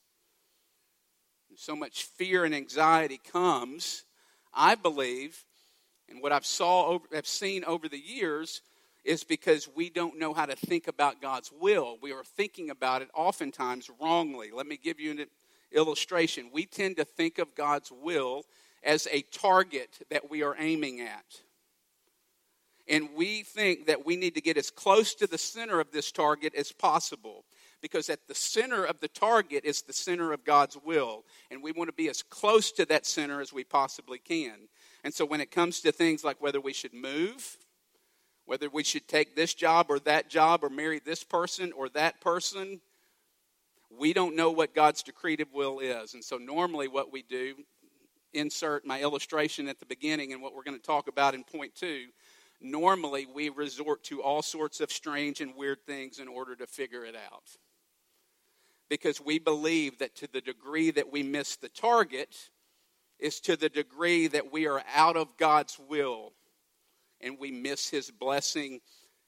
So 1.55 1.75
much 1.75 2.05
fear 2.05 2.45
and 2.45 2.55
anxiety 2.55 3.19
comes, 3.31 4.03
I 4.53 4.75
believe, 4.75 5.43
and 6.09 6.21
what 6.21 6.31
I've 6.31 6.45
saw 6.45 6.87
over, 6.87 7.05
have 7.13 7.27
seen 7.27 7.63
over 7.65 7.87
the 7.87 7.99
years 7.99 8.61
is 9.03 9.23
because 9.23 9.67
we 9.75 9.89
don't 9.89 10.19
know 10.19 10.33
how 10.33 10.45
to 10.45 10.55
think 10.55 10.87
about 10.87 11.21
God's 11.21 11.51
will. 11.59 11.97
We 12.01 12.11
are 12.11 12.23
thinking 12.23 12.69
about 12.69 13.01
it 13.01 13.09
oftentimes 13.13 13.89
wrongly. 13.99 14.51
Let 14.53 14.67
me 14.67 14.77
give 14.81 14.99
you 14.99 15.11
an 15.11 15.25
illustration. 15.71 16.49
We 16.53 16.65
tend 16.65 16.97
to 16.97 17.05
think 17.05 17.39
of 17.39 17.55
God's 17.55 17.91
will 17.91 18.43
as 18.83 19.07
a 19.11 19.21
target 19.21 19.99
that 20.09 20.29
we 20.29 20.43
are 20.43 20.55
aiming 20.57 21.01
at 21.01 21.41
and 22.91 23.09
we 23.15 23.43
think 23.43 23.87
that 23.87 24.05
we 24.05 24.17
need 24.17 24.35
to 24.35 24.41
get 24.41 24.57
as 24.57 24.69
close 24.69 25.15
to 25.15 25.25
the 25.27 25.37
center 25.37 25.79
of 25.79 25.91
this 25.91 26.11
target 26.11 26.53
as 26.55 26.73
possible 26.73 27.45
because 27.81 28.09
at 28.09 28.27
the 28.27 28.35
center 28.35 28.83
of 28.83 28.99
the 28.99 29.07
target 29.07 29.65
is 29.65 29.81
the 29.81 29.93
center 29.93 30.33
of 30.33 30.43
God's 30.43 30.77
will, 30.83 31.23
and 31.49 31.63
we 31.63 31.71
want 31.71 31.87
to 31.87 31.93
be 31.93 32.09
as 32.09 32.21
close 32.21 32.71
to 32.73 32.85
that 32.85 33.07
center 33.07 33.41
as 33.41 33.51
we 33.51 33.63
possibly 33.63 34.19
can. 34.19 34.67
And 35.03 35.13
so 35.13 35.25
when 35.25 35.41
it 35.41 35.49
comes 35.49 35.79
to 35.81 35.91
things 35.91 36.23
like 36.23 36.41
whether 36.41 36.61
we 36.61 36.73
should 36.73 36.93
move, 36.93 37.57
whether 38.45 38.69
we 38.69 38.83
should 38.83 39.07
take 39.07 39.35
this 39.35 39.53
job 39.53 39.87
or 39.89 39.99
that 39.99 40.29
job 40.29 40.63
or 40.63 40.69
marry 40.69 40.99
this 40.99 41.23
person 41.23 41.71
or 41.71 41.89
that 41.89 42.19
person, 42.21 42.81
we 43.89 44.13
don't 44.13 44.35
know 44.35 44.51
what 44.51 44.73
God's 44.73 45.03
decretive 45.03 45.53
will 45.53 45.79
is. 45.79 46.13
And 46.13 46.23
so 46.23 46.37
normally 46.37 46.87
what 46.87 47.11
we 47.11 47.21
do, 47.23 47.55
insert 48.33 48.85
my 48.85 49.01
illustration 49.01 49.67
at 49.67 49.79
the 49.79 49.85
beginning 49.85 50.31
and 50.31 50.41
what 50.41 50.55
we're 50.55 50.63
going 50.63 50.79
to 50.79 50.85
talk 50.85 51.07
about 51.09 51.35
in 51.35 51.43
point 51.43 51.75
two 51.75 52.05
normally 52.61 53.25
we 53.33 53.49
resort 53.49 54.03
to 54.03 54.21
all 54.21 54.41
sorts 54.41 54.79
of 54.79 54.91
strange 54.91 55.41
and 55.41 55.55
weird 55.55 55.83
things 55.85 56.19
in 56.19 56.27
order 56.27 56.55
to 56.55 56.67
figure 56.67 57.03
it 57.03 57.15
out. 57.15 57.43
Because 58.89 59.21
we 59.21 59.39
believe 59.39 59.99
that 59.99 60.15
to 60.17 60.27
the 60.31 60.41
degree 60.41 60.91
that 60.91 61.11
we 61.11 61.23
miss 61.23 61.55
the 61.55 61.69
target 61.69 62.49
is 63.19 63.39
to 63.41 63.55
the 63.55 63.69
degree 63.69 64.27
that 64.27 64.51
we 64.51 64.67
are 64.67 64.83
out 64.93 65.15
of 65.15 65.37
God's 65.37 65.79
will 65.89 66.33
and 67.21 67.37
we 67.39 67.51
miss 67.51 67.89
his 67.89 68.11
blessing 68.11 68.81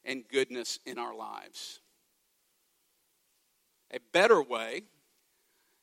and 0.04 0.24
goodness 0.28 0.80
in 0.86 0.98
our 0.98 1.16
lives. 1.16 1.80
A 3.92 4.00
better 4.12 4.42
way, 4.42 4.84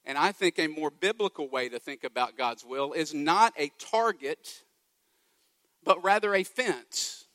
and 0.04 0.18
I 0.18 0.32
think 0.32 0.58
a 0.58 0.66
more 0.66 0.90
biblical 0.90 1.48
way 1.48 1.68
to 1.68 1.78
think 1.78 2.04
about 2.04 2.36
God's 2.36 2.64
will, 2.64 2.92
is 2.92 3.14
not 3.14 3.52
a 3.56 3.70
target, 3.78 4.62
but 5.84 6.02
rather 6.02 6.34
a 6.34 6.44
fence 6.44 7.26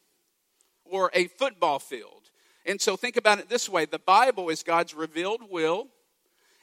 or 0.84 1.10
a 1.13 1.27
football 1.27 1.79
field. 1.79 2.29
And 2.65 2.82
so 2.82 2.98
think 2.98 3.15
about 3.15 3.39
it 3.39 3.50
this 3.50 3.70
way 3.70 3.86
the 3.86 4.00
Bible 4.00 4.50
is 4.50 4.63
God's 4.63 4.94
revealed 4.94 5.41
will, 5.50 5.88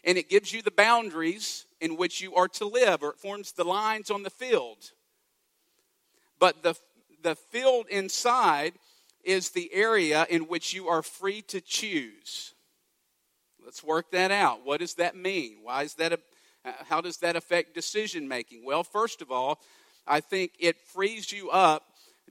and 0.04 0.18
it 0.18 0.28
gives 0.28 0.52
you 0.52 0.62
the 0.62 0.70
boundaries 0.70 1.66
in 1.80 1.96
which 1.96 2.20
you 2.20 2.34
are 2.34 2.48
to 2.48 2.66
live, 2.66 3.02
or 3.02 3.10
it 3.10 3.18
forms 3.18 3.52
the 3.52 3.64
lines 3.64 4.10
on 4.10 4.22
the 4.22 4.30
field. 4.30 4.92
But 6.38 6.62
the, 6.62 6.74
the 7.22 7.34
field 7.34 7.86
inside 7.88 8.74
is 9.24 9.50
the 9.50 9.72
area 9.72 10.26
in 10.28 10.42
which 10.42 10.74
you 10.74 10.88
are 10.88 11.02
free 11.02 11.42
to 11.42 11.60
choose. 11.60 12.54
Let's 13.64 13.84
work 13.84 14.10
that 14.10 14.30
out. 14.30 14.64
What 14.64 14.80
does 14.80 14.94
that 14.94 15.16
mean? 15.16 15.58
Why 15.62 15.84
is 15.84 15.94
that 15.94 16.12
a, 16.12 16.18
uh, 16.64 16.72
how 16.88 17.00
does 17.00 17.18
that 17.18 17.36
affect 17.36 17.74
decision 17.74 18.26
making? 18.26 18.64
Well, 18.64 18.82
first 18.82 19.22
of 19.22 19.30
all, 19.30 19.60
I 20.06 20.20
think 20.20 20.52
it 20.58 20.76
frees 20.80 21.30
you 21.30 21.50
up 21.50 21.84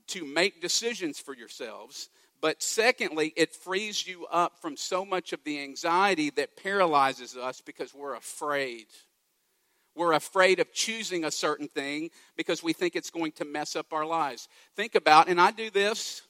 to 0.08 0.26
make 0.26 0.62
decisions 0.62 1.20
for 1.20 1.34
yourselves. 1.34 2.10
But 2.42 2.64
secondly, 2.64 3.34
it 3.36 3.56
frees 3.56 4.06
you 4.06 4.26
up 4.26 4.60
from 4.60 4.76
so 4.76 5.06
much 5.06 5.32
of 5.32 5.44
the 5.44 5.62
anxiety 5.62 6.32
that 6.32 6.58
paralyzes 6.58 7.38
us 7.38 7.62
because 7.62 7.94
we're 7.94 8.16
afraid. 8.16 8.88
We're 9.96 10.14
afraid 10.14 10.60
of 10.60 10.72
choosing 10.72 11.26
a 11.26 11.32
certain 11.32 11.68
thing 11.68 12.10
because 12.38 12.64
we 12.64 12.74
think 12.74 12.96
it's 12.96 13.10
going 13.10 13.34
to 13.34 13.46
mess 13.46 13.76
up 13.76 13.92
our 13.92 14.06
lives. 14.06 14.48
Think 14.76 14.96
about, 14.96 15.28
and 15.28 15.40
I 15.40 15.52
do 15.52 15.70
this, 15.70 16.22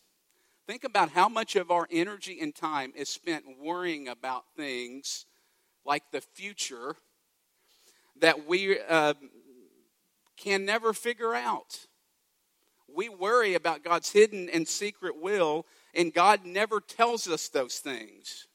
think 0.68 0.84
about 0.84 1.10
how 1.10 1.30
much 1.30 1.56
of 1.56 1.72
our 1.72 1.88
energy 1.92 2.40
and 2.42 2.56
time 2.56 2.92
is 2.96 3.10
spent 3.10 3.46
worrying 3.62 4.08
about 4.08 4.44
things 4.56 5.26
like 5.86 6.04
the 6.12 6.22
future 6.22 6.96
that 8.20 8.48
we 8.48 8.80
uh, 8.80 9.14
can 10.38 10.66
never 10.66 10.94
figure 10.94 11.36
out 11.36 11.86
we 12.96 13.10
worry 13.10 13.56
about 13.56 13.84
God's 13.84 14.12
hidden 14.12 14.50
and 14.50 14.68
secret 14.68 15.20
will, 15.20 15.66
and 15.94 16.14
God 16.14 16.46
never 16.46 16.80
tells 16.80 17.28
us 17.28 17.48
those 17.50 17.80
things. 17.80 18.48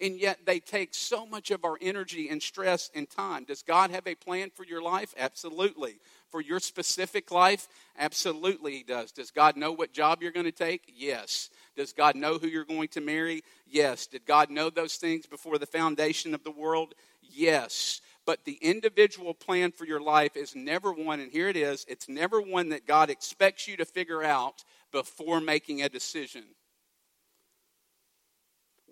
And 0.00 0.18
yet 0.18 0.46
they 0.46 0.60
take 0.60 0.94
so 0.94 1.26
much 1.26 1.50
of 1.50 1.64
our 1.64 1.76
energy 1.80 2.28
and 2.28 2.42
stress 2.42 2.90
and 2.94 3.08
time. 3.08 3.44
Does 3.44 3.62
God 3.62 3.90
have 3.90 4.06
a 4.06 4.14
plan 4.14 4.50
for 4.54 4.64
your 4.64 4.82
life? 4.82 5.14
Absolutely. 5.18 5.98
For 6.30 6.40
your 6.40 6.60
specific 6.60 7.30
life? 7.30 7.68
Absolutely, 7.98 8.72
He 8.78 8.82
does. 8.82 9.12
Does 9.12 9.30
God 9.30 9.56
know 9.56 9.72
what 9.72 9.92
job 9.92 10.22
you're 10.22 10.32
going 10.32 10.46
to 10.46 10.52
take? 10.52 10.92
Yes. 10.94 11.50
Does 11.76 11.92
God 11.92 12.16
know 12.16 12.38
who 12.38 12.46
you're 12.46 12.64
going 12.64 12.88
to 12.88 13.00
marry? 13.00 13.42
Yes. 13.66 14.06
Did 14.06 14.24
God 14.26 14.50
know 14.50 14.70
those 14.70 14.96
things 14.96 15.26
before 15.26 15.58
the 15.58 15.66
foundation 15.66 16.34
of 16.34 16.44
the 16.44 16.50
world? 16.50 16.94
Yes. 17.22 18.00
But 18.26 18.44
the 18.44 18.58
individual 18.60 19.34
plan 19.34 19.72
for 19.72 19.86
your 19.86 20.00
life 20.00 20.36
is 20.36 20.54
never 20.54 20.92
one, 20.92 21.20
and 21.20 21.32
here 21.32 21.48
it 21.48 21.56
is 21.56 21.84
it's 21.88 22.08
never 22.08 22.40
one 22.40 22.68
that 22.68 22.86
God 22.86 23.10
expects 23.10 23.66
you 23.66 23.76
to 23.78 23.84
figure 23.84 24.22
out 24.22 24.64
before 24.92 25.40
making 25.40 25.82
a 25.82 25.88
decision 25.88 26.44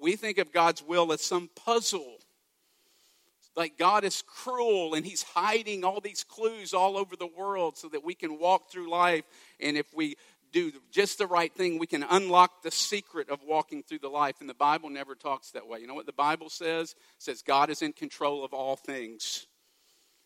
we 0.01 0.17
think 0.17 0.39
of 0.39 0.53
God's 0.53 0.83
will 0.83 1.13
as 1.13 1.21
some 1.23 1.51
puzzle. 1.55 2.17
Like 3.57 3.77
God 3.77 4.05
is 4.05 4.23
cruel 4.23 4.95
and 4.95 5.05
He's 5.05 5.23
hiding 5.23 5.85
all 5.85 6.01
these 6.01 6.25
clues 6.25 6.73
all 6.73 6.97
over 6.97 7.17
the 7.17 7.27
world 7.27 7.77
so 7.77 7.89
that 7.89 8.05
we 8.05 8.15
can 8.15 8.39
walk 8.39 8.71
through 8.71 8.91
life. 8.91 9.25
And 9.61 9.77
if 9.77 9.87
we 9.95 10.17
do 10.53 10.73
just 10.91 11.19
the 11.19 11.27
right 11.27 11.53
thing, 11.53 11.79
we 11.79 11.87
can 11.87 12.05
unlock 12.09 12.63
the 12.63 12.71
secret 12.71 13.29
of 13.29 13.41
walking 13.43 13.83
through 13.83 13.99
the 13.99 14.09
life. 14.09 14.37
And 14.41 14.49
the 14.49 14.55
Bible 14.55 14.91
never 14.91 15.15
talks 15.15 15.51
that 15.51 15.67
way. 15.67 15.81
You 15.81 15.87
know 15.87 15.95
what 15.95 16.07
the 16.07 16.13
Bible 16.13 16.51
says? 16.51 16.93
It 16.93 16.97
says 17.19 17.43
God 17.43 17.71
is 17.71 17.83
in 17.83 17.93
control 17.93 18.45
of 18.45 18.55
all 18.55 18.77
things. 18.77 19.47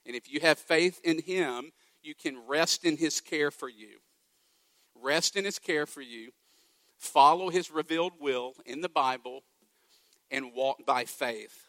And 0.06 0.16
if 0.16 0.30
you 0.30 0.40
have 0.40 0.58
faith 0.58 1.00
in 1.04 1.20
Him, 1.20 1.72
you 2.02 2.14
can 2.14 2.46
rest 2.46 2.84
in 2.84 2.96
His 2.96 3.20
care 3.20 3.50
for 3.50 3.68
you. 3.68 3.98
Rest 5.00 5.36
in 5.36 5.44
His 5.44 5.58
care 5.58 5.86
for 5.86 6.02
you. 6.02 6.32
Follow 6.98 7.48
His 7.48 7.70
revealed 7.70 8.12
will 8.20 8.54
in 8.66 8.80
the 8.80 8.88
Bible 8.88 9.42
and 10.32 10.54
walk 10.54 10.84
by 10.84 11.04
faith. 11.04 11.68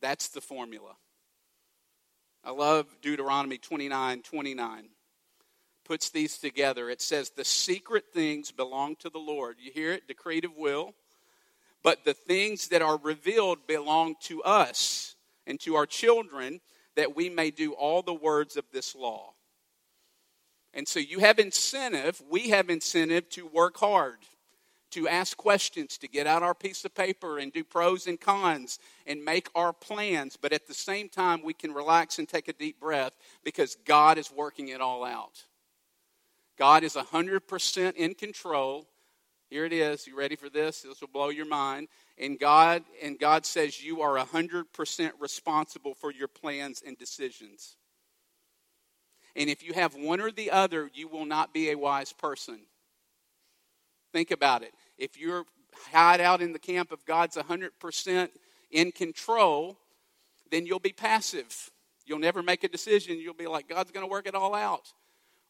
That's 0.00 0.28
the 0.28 0.40
formula. 0.40 0.94
I 2.42 2.52
love 2.52 2.86
Deuteronomy 3.02 3.58
29 3.58 4.22
29. 4.22 4.88
Puts 5.84 6.10
these 6.10 6.38
together. 6.38 6.88
It 6.88 7.02
says, 7.02 7.30
The 7.30 7.44
secret 7.44 8.04
things 8.14 8.52
belong 8.52 8.96
to 9.00 9.10
the 9.10 9.18
Lord. 9.18 9.56
You 9.58 9.72
hear 9.72 9.92
it? 9.92 10.08
Decretive 10.08 10.56
will. 10.56 10.94
But 11.82 12.04
the 12.04 12.14
things 12.14 12.68
that 12.68 12.82
are 12.82 12.98
revealed 12.98 13.66
belong 13.66 14.14
to 14.22 14.42
us 14.42 15.16
and 15.46 15.58
to 15.60 15.74
our 15.74 15.86
children 15.86 16.60
that 16.94 17.16
we 17.16 17.28
may 17.28 17.50
do 17.50 17.72
all 17.72 18.02
the 18.02 18.14
words 18.14 18.56
of 18.56 18.64
this 18.72 18.94
law. 18.94 19.32
And 20.72 20.86
so 20.86 21.00
you 21.00 21.18
have 21.18 21.38
incentive, 21.38 22.22
we 22.30 22.50
have 22.50 22.70
incentive 22.70 23.28
to 23.30 23.46
work 23.46 23.78
hard 23.78 24.18
to 24.90 25.08
ask 25.08 25.36
questions, 25.36 25.98
to 25.98 26.08
get 26.08 26.26
out 26.26 26.42
our 26.42 26.54
piece 26.54 26.84
of 26.84 26.94
paper 26.94 27.38
and 27.38 27.52
do 27.52 27.64
pros 27.64 28.06
and 28.06 28.20
cons 28.20 28.78
and 29.06 29.24
make 29.24 29.48
our 29.54 29.72
plans. 29.72 30.36
But 30.40 30.52
at 30.52 30.66
the 30.66 30.74
same 30.74 31.08
time, 31.08 31.42
we 31.42 31.54
can 31.54 31.72
relax 31.72 32.18
and 32.18 32.28
take 32.28 32.48
a 32.48 32.52
deep 32.52 32.80
breath 32.80 33.12
because 33.44 33.76
God 33.84 34.18
is 34.18 34.32
working 34.32 34.68
it 34.68 34.80
all 34.80 35.04
out. 35.04 35.44
God 36.58 36.84
is 36.84 36.94
100% 36.94 37.94
in 37.94 38.14
control. 38.14 38.86
Here 39.48 39.64
it 39.64 39.72
is. 39.72 40.06
You 40.06 40.16
ready 40.16 40.36
for 40.36 40.48
this? 40.48 40.82
This 40.82 41.00
will 41.00 41.08
blow 41.08 41.30
your 41.30 41.46
mind. 41.46 41.88
And 42.18 42.38
God 42.38 42.84
and 43.02 43.18
God 43.18 43.46
says 43.46 43.82
you 43.82 44.02
are 44.02 44.16
100% 44.16 45.10
responsible 45.18 45.94
for 45.94 46.12
your 46.12 46.28
plans 46.28 46.82
and 46.86 46.98
decisions. 46.98 47.76
And 49.34 49.48
if 49.48 49.62
you 49.62 49.72
have 49.72 49.94
one 49.94 50.20
or 50.20 50.30
the 50.30 50.50
other, 50.50 50.90
you 50.92 51.08
will 51.08 51.24
not 51.24 51.54
be 51.54 51.70
a 51.70 51.76
wise 51.76 52.12
person. 52.12 52.60
Think 54.12 54.30
about 54.30 54.62
it. 54.62 54.74
If 55.00 55.18
you're 55.18 55.44
hide 55.92 56.20
out 56.20 56.42
in 56.42 56.52
the 56.52 56.58
camp 56.58 56.92
of 56.92 57.04
God's 57.06 57.36
100% 57.36 58.28
in 58.70 58.92
control, 58.92 59.78
then 60.50 60.66
you'll 60.66 60.78
be 60.78 60.92
passive. 60.92 61.70
You'll 62.04 62.18
never 62.18 62.42
make 62.42 62.64
a 62.64 62.68
decision. 62.68 63.18
You'll 63.18 63.34
be 63.34 63.46
like, 63.46 63.68
God's 63.68 63.90
going 63.90 64.06
to 64.06 64.10
work 64.10 64.28
it 64.28 64.34
all 64.34 64.54
out. 64.54 64.92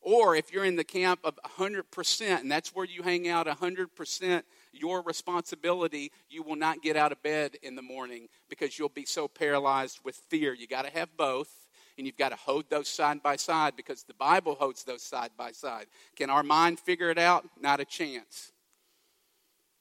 Or 0.02 0.34
if 0.34 0.52
you're 0.52 0.64
in 0.64 0.76
the 0.76 0.84
camp 0.84 1.20
of 1.24 1.38
100%, 1.58 2.40
and 2.40 2.50
that's 2.50 2.74
where 2.74 2.86
you 2.86 3.02
hang 3.02 3.28
out 3.28 3.46
100%, 3.46 4.42
your 4.72 5.02
responsibility, 5.02 6.12
you 6.30 6.42
will 6.42 6.56
not 6.56 6.80
get 6.80 6.96
out 6.96 7.12
of 7.12 7.22
bed 7.22 7.56
in 7.62 7.74
the 7.74 7.82
morning 7.82 8.28
because 8.48 8.78
you'll 8.78 8.88
be 8.88 9.04
so 9.04 9.28
paralyzed 9.28 9.98
with 10.04 10.14
fear. 10.14 10.54
You 10.54 10.66
got 10.66 10.86
to 10.86 10.92
have 10.92 11.08
both 11.16 11.50
and 11.98 12.06
you've 12.06 12.16
got 12.16 12.30
to 12.30 12.36
hold 12.36 12.70
those 12.70 12.88
side 12.88 13.22
by 13.22 13.36
side 13.36 13.76
because 13.76 14.04
the 14.04 14.14
Bible 14.14 14.54
holds 14.54 14.84
those 14.84 15.02
side 15.02 15.32
by 15.36 15.52
side. 15.52 15.86
Can 16.16 16.30
our 16.30 16.42
mind 16.42 16.78
figure 16.80 17.10
it 17.10 17.18
out? 17.18 17.44
Not 17.60 17.80
a 17.80 17.84
chance. 17.84 18.52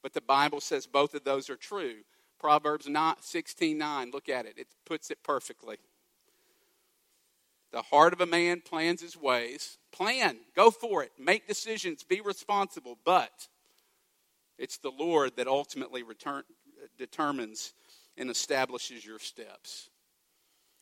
But 0.02 0.14
the 0.14 0.22
Bible 0.22 0.62
says 0.62 0.88
both 0.88 1.14
of 1.14 1.24
those 1.24 1.50
are 1.50 1.56
true. 1.56 1.98
Proverbs 2.40 2.88
16 3.20 3.78
9, 3.78 4.12
look 4.12 4.30
at 4.30 4.46
it, 4.46 4.54
it 4.58 4.68
puts 4.86 5.12
it 5.12 5.24
perfectly. 5.24 5.78
The 7.72 7.82
heart 7.84 8.14
of 8.14 8.22
a 8.22 8.26
man 8.26 8.62
plans 8.62 9.02
his 9.02 9.16
ways. 9.16 9.78
Plan, 9.92 10.38
go 10.56 10.72
for 10.72 11.04
it, 11.04 11.12
make 11.20 11.48
decisions, 11.48 12.04
be 12.04 12.22
responsible, 12.22 12.98
but 13.06 13.48
it's 14.58 14.78
the 14.78 14.92
Lord 14.92 15.36
that 15.38 15.48
ultimately 15.48 16.04
return, 16.04 16.44
determines 16.98 17.74
and 18.18 18.30
establishes 18.30 19.06
your 19.06 19.20
steps. 19.20 19.90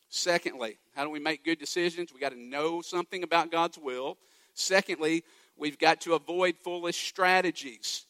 Secondly, 0.10 0.78
how 0.96 1.04
do 1.04 1.10
we 1.10 1.20
make 1.20 1.44
good 1.44 1.60
decisions? 1.60 2.14
We 2.14 2.20
got 2.20 2.32
to 2.32 2.40
know 2.40 2.82
something 2.82 3.24
about 3.24 3.52
God's 3.52 3.78
will. 3.78 4.18
Secondly, 4.54 5.24
we've 5.58 5.78
got 5.78 6.02
to 6.02 6.14
avoid 6.14 6.56
foolish 6.58 7.08
strategies. 7.08 8.07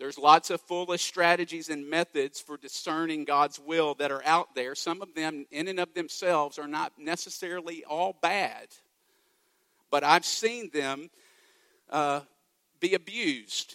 There's 0.00 0.16
lots 0.16 0.48
of 0.48 0.62
foolish 0.62 1.02
strategies 1.02 1.68
and 1.68 1.88
methods 1.88 2.40
for 2.40 2.56
discerning 2.56 3.26
God's 3.26 3.60
will 3.60 3.94
that 3.96 4.10
are 4.10 4.24
out 4.24 4.54
there. 4.54 4.74
Some 4.74 5.02
of 5.02 5.14
them, 5.14 5.44
in 5.50 5.68
and 5.68 5.78
of 5.78 5.92
themselves, 5.92 6.58
are 6.58 6.66
not 6.66 6.94
necessarily 6.98 7.84
all 7.84 8.16
bad, 8.22 8.68
but 9.90 10.02
I've 10.02 10.24
seen 10.24 10.70
them 10.72 11.10
uh, 11.90 12.20
be 12.80 12.94
abused. 12.94 13.74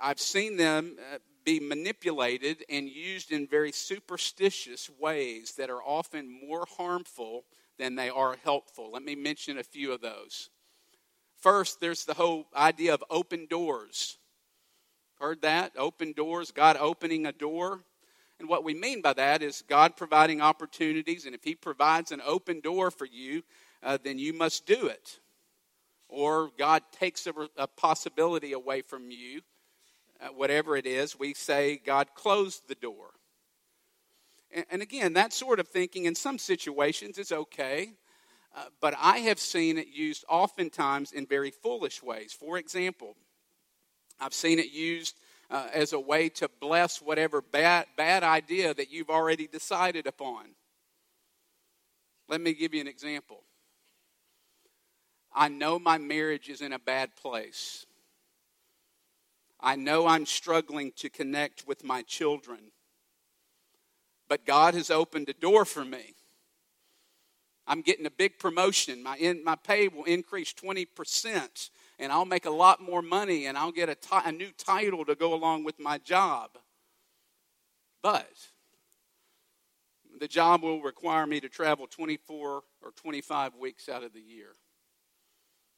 I've 0.00 0.18
seen 0.18 0.56
them 0.56 0.96
uh, 0.98 1.18
be 1.44 1.60
manipulated 1.60 2.64
and 2.70 2.88
used 2.88 3.30
in 3.30 3.46
very 3.46 3.72
superstitious 3.72 4.88
ways 4.98 5.52
that 5.58 5.68
are 5.68 5.82
often 5.82 6.40
more 6.48 6.64
harmful 6.78 7.44
than 7.78 7.96
they 7.96 8.08
are 8.08 8.36
helpful. 8.44 8.92
Let 8.92 9.02
me 9.02 9.14
mention 9.14 9.58
a 9.58 9.62
few 9.62 9.92
of 9.92 10.00
those. 10.00 10.48
First, 11.36 11.80
there's 11.80 12.06
the 12.06 12.14
whole 12.14 12.46
idea 12.56 12.94
of 12.94 13.04
open 13.10 13.46
doors. 13.46 14.17
Heard 15.20 15.42
that? 15.42 15.72
Open 15.76 16.12
doors, 16.12 16.50
God 16.50 16.76
opening 16.78 17.26
a 17.26 17.32
door. 17.32 17.80
And 18.38 18.48
what 18.48 18.64
we 18.64 18.74
mean 18.74 19.02
by 19.02 19.14
that 19.14 19.42
is 19.42 19.64
God 19.68 19.96
providing 19.96 20.40
opportunities, 20.40 21.26
and 21.26 21.34
if 21.34 21.42
He 21.42 21.54
provides 21.54 22.12
an 22.12 22.22
open 22.24 22.60
door 22.60 22.90
for 22.90 23.04
you, 23.04 23.42
uh, 23.82 23.98
then 24.02 24.18
you 24.18 24.32
must 24.32 24.64
do 24.64 24.86
it. 24.86 25.18
Or 26.08 26.50
God 26.56 26.82
takes 26.92 27.26
a, 27.26 27.32
a 27.56 27.66
possibility 27.66 28.52
away 28.52 28.82
from 28.82 29.10
you 29.10 29.42
uh, 30.20 30.28
whatever 30.28 30.76
it 30.76 30.86
is, 30.86 31.18
we 31.18 31.34
say 31.34 31.80
God 31.84 32.08
closed 32.14 32.68
the 32.68 32.74
door. 32.74 33.10
And, 34.50 34.64
and 34.70 34.82
again, 34.82 35.12
that 35.14 35.32
sort 35.32 35.60
of 35.60 35.68
thinking 35.68 36.04
in 36.06 36.14
some 36.14 36.38
situations 36.38 37.18
is 37.18 37.32
okay, 37.32 37.92
uh, 38.56 38.64
but 38.80 38.94
I 38.98 39.18
have 39.18 39.38
seen 39.38 39.78
it 39.78 39.88
used 39.88 40.24
oftentimes 40.28 41.12
in 41.12 41.26
very 41.26 41.50
foolish 41.50 42.02
ways. 42.02 42.32
For 42.32 42.58
example, 42.58 43.16
I've 44.20 44.34
seen 44.34 44.58
it 44.58 44.70
used 44.70 45.18
uh, 45.50 45.68
as 45.72 45.92
a 45.92 46.00
way 46.00 46.28
to 46.28 46.48
bless 46.60 47.00
whatever 47.00 47.40
bad, 47.40 47.86
bad 47.96 48.22
idea 48.22 48.74
that 48.74 48.90
you've 48.92 49.10
already 49.10 49.46
decided 49.46 50.06
upon. 50.06 50.44
Let 52.28 52.40
me 52.40 52.52
give 52.52 52.74
you 52.74 52.80
an 52.80 52.88
example. 52.88 53.42
I 55.34 55.48
know 55.48 55.78
my 55.78 55.98
marriage 55.98 56.48
is 56.48 56.60
in 56.60 56.72
a 56.72 56.78
bad 56.78 57.16
place. 57.16 57.86
I 59.60 59.76
know 59.76 60.06
I'm 60.06 60.26
struggling 60.26 60.92
to 60.96 61.08
connect 61.08 61.66
with 61.66 61.84
my 61.84 62.02
children. 62.02 62.72
But 64.28 64.44
God 64.44 64.74
has 64.74 64.90
opened 64.90 65.28
a 65.28 65.32
door 65.32 65.64
for 65.64 65.84
me. 65.84 66.14
I'm 67.66 67.82
getting 67.82 68.06
a 68.06 68.10
big 68.10 68.38
promotion. 68.38 69.02
My, 69.02 69.16
in, 69.16 69.44
my 69.44 69.56
pay 69.56 69.88
will 69.88 70.04
increase 70.04 70.52
20%, 70.52 71.70
and 71.98 72.12
I'll 72.12 72.24
make 72.24 72.46
a 72.46 72.50
lot 72.50 72.82
more 72.82 73.02
money, 73.02 73.46
and 73.46 73.58
I'll 73.58 73.72
get 73.72 73.88
a, 73.88 73.94
t- 73.94 74.08
a 74.24 74.32
new 74.32 74.50
title 74.56 75.04
to 75.04 75.14
go 75.14 75.34
along 75.34 75.64
with 75.64 75.78
my 75.80 75.98
job. 75.98 76.50
But 78.02 78.28
the 80.20 80.28
job 80.28 80.62
will 80.62 80.82
require 80.82 81.26
me 81.26 81.40
to 81.40 81.48
travel 81.48 81.86
24 81.86 82.62
or 82.82 82.90
25 82.96 83.54
weeks 83.56 83.88
out 83.88 84.04
of 84.04 84.12
the 84.12 84.20
year. 84.20 84.50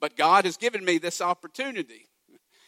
But 0.01 0.17
God 0.17 0.45
has 0.45 0.57
given 0.57 0.85
me 0.85 0.99
this 0.99 1.21
opportunity. 1.21 2.09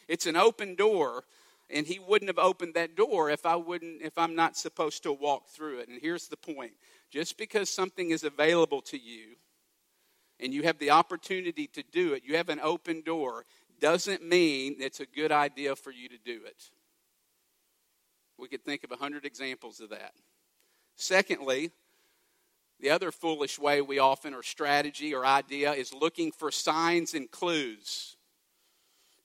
It's 0.07 0.25
an 0.25 0.35
open 0.35 0.75
door, 0.75 1.23
and 1.69 1.87
he 1.87 1.99
wouldn't 1.99 2.29
have 2.29 2.39
opened 2.39 2.75
that 2.75 2.95
door 2.95 3.29
if 3.29 3.45
I 3.45 3.55
wouldn't 3.55 4.01
if 4.01 4.17
I'm 4.17 4.35
not 4.35 4.57
supposed 4.57 5.03
to 5.03 5.13
walk 5.13 5.49
through 5.49 5.79
it. 5.79 5.89
And 5.89 5.99
here's 6.01 6.27
the 6.27 6.37
point. 6.37 6.73
Just 7.09 7.37
because 7.37 7.69
something 7.69 8.09
is 8.09 8.23
available 8.23 8.81
to 8.83 8.97
you 8.97 9.35
and 10.43 10.53
you 10.53 10.63
have 10.63 10.77
the 10.77 10.91
opportunity 10.91 11.67
to 11.67 11.83
do 11.91 12.13
it, 12.13 12.23
you 12.25 12.35
have 12.35 12.49
an 12.49 12.59
open 12.61 13.01
door, 13.01 13.45
doesn't 13.79 14.23
mean 14.23 14.75
it's 14.79 14.99
a 14.99 15.05
good 15.05 15.31
idea 15.31 15.75
for 15.75 15.91
you 15.91 16.09
to 16.09 16.17
do 16.23 16.41
it. 16.45 16.69
We 18.37 18.47
could 18.47 18.63
think 18.63 18.83
of 18.83 18.91
a 18.91 18.97
hundred 18.97 19.25
examples 19.25 19.79
of 19.79 19.89
that. 19.89 20.13
Secondly, 20.95 21.71
the 22.79 22.89
other 22.89 23.11
foolish 23.11 23.57
way 23.57 23.81
we 23.81 23.99
often, 23.99 24.33
or 24.33 24.43
strategy 24.43 25.13
or 25.13 25.25
idea, 25.25 25.71
is 25.71 25.93
looking 25.93 26.31
for 26.31 26.51
signs 26.51 27.13
and 27.13 27.31
clues. 27.31 28.17